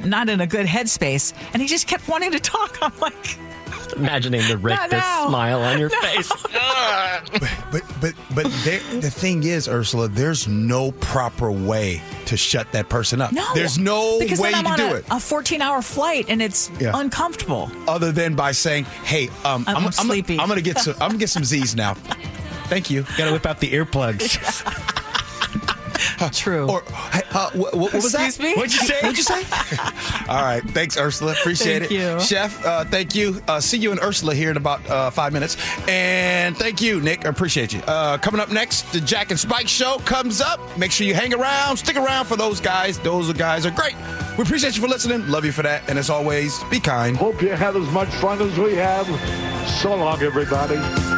not 0.04 0.28
in 0.28 0.40
a 0.40 0.46
good 0.46 0.66
headspace, 0.66 1.32
and 1.52 1.62
he 1.62 1.68
just 1.68 1.86
kept 1.86 2.08
wanting 2.08 2.32
to 2.32 2.40
talk. 2.40 2.78
I'm 2.82 2.92
like, 3.00 3.38
Imagining 3.96 4.46
the 4.48 4.56
rictus 4.58 4.92
now. 4.92 5.28
smile 5.28 5.60
on 5.62 5.78
your 5.78 5.90
face. 6.02 6.30
But 7.70 7.82
but 8.00 8.14
but 8.34 8.44
there, 8.64 8.80
the 9.00 9.10
thing 9.10 9.42
is, 9.42 9.68
Ursula, 9.68 10.08
there's 10.08 10.48
no 10.48 10.92
proper 10.92 11.50
way 11.52 12.00
to 12.26 12.36
shut 12.36 12.70
that 12.72 12.88
person 12.88 13.20
up. 13.20 13.32
no, 13.32 13.44
there's 13.54 13.78
no 13.78 14.18
because 14.18 14.40
way 14.40 14.52
then 14.52 14.64
you 14.64 14.70
I'm 14.70 14.76
can 14.76 14.86
on 14.86 14.90
do 14.90 14.96
a, 14.96 14.98
it 15.00 15.04
A 15.10 15.20
14 15.20 15.60
hour 15.60 15.82
flight, 15.82 16.26
and 16.28 16.40
it's 16.40 16.70
Yeah. 16.80 16.92
uncomfortable. 16.94 17.70
other 17.86 18.10
than 18.10 18.34
by 18.34 18.52
saying, 18.52 18.84
"Hey, 19.04 19.28
um, 19.44 19.64
I'm 19.66 19.76
I'm, 19.86 19.92
sleepy. 19.92 20.38
I'm, 20.40 20.48
gonna 20.48 20.62
get 20.62 20.78
some. 20.78 20.94
I'm 20.94 21.08
gonna 21.10 21.18
get 21.18 21.28
some 21.30 21.44
Z's 21.44 21.74
now. 21.76 21.94
Thank 22.68 22.88
you." 22.90 23.04
Gotta 23.18 23.32
whip 23.32 23.44
out 23.44 23.60
the 23.60 23.70
earplugs. 23.70 24.38
True. 26.32 26.68
Or 26.68 26.82
uh, 26.88 27.50
what, 27.52 27.74
what 27.74 27.92
was 27.94 28.12
that? 28.12 28.26
Excuse 28.26 28.38
me? 28.40 28.54
What'd 28.56 28.72
you 28.72 28.80
say? 28.86 28.94
What'd 29.02 29.16
you 29.16 29.22
say? 29.22 29.42
All 30.28 30.42
right. 30.42 30.62
Thanks, 30.70 30.96
Ursula. 30.98 31.32
Appreciate 31.32 31.80
Thank 31.88 31.92
it. 31.92 31.94
you. 31.94 32.20
Chef, 32.20 32.64
uh, 32.64 32.84
thank 32.84 33.14
you. 33.14 33.40
Uh, 33.46 33.60
see 33.60 33.78
you 33.78 33.90
and 33.92 34.00
Ursula 34.00 34.34
here 34.34 34.50
in 34.50 34.56
about 34.56 34.88
uh, 34.90 35.10
five 35.10 35.32
minutes. 35.32 35.56
And 35.88 36.56
thank 36.56 36.80
you, 36.80 37.00
Nick. 37.00 37.24
I 37.26 37.28
appreciate 37.28 37.72
you. 37.72 37.80
Uh, 37.86 38.18
coming 38.18 38.40
up 38.40 38.50
next, 38.50 38.92
the 38.92 39.00
Jack 39.00 39.30
and 39.30 39.38
Spike 39.38 39.68
show 39.68 39.98
comes 40.04 40.40
up. 40.40 40.60
Make 40.76 40.90
sure 40.92 41.06
you 41.06 41.14
hang 41.14 41.32
around, 41.34 41.76
stick 41.76 41.96
around 41.96 42.26
for 42.26 42.36
those 42.36 42.60
guys. 42.60 42.98
Those 42.98 43.32
guys 43.32 43.64
are 43.66 43.70
great. 43.70 43.94
We 44.36 44.44
appreciate 44.44 44.76
you 44.76 44.82
for 44.82 44.88
listening. 44.88 45.26
Love 45.28 45.44
you 45.44 45.52
for 45.52 45.62
that. 45.62 45.88
And 45.88 45.98
as 45.98 46.10
always, 46.10 46.62
be 46.64 46.78
kind. 46.80 47.16
Hope 47.16 47.40
you 47.42 47.50
had 47.50 47.76
as 47.76 47.88
much 47.90 48.08
fun 48.16 48.40
as 48.40 48.56
we 48.58 48.74
have. 48.74 49.06
So 49.80 49.94
long, 49.96 50.22
everybody. 50.22 51.17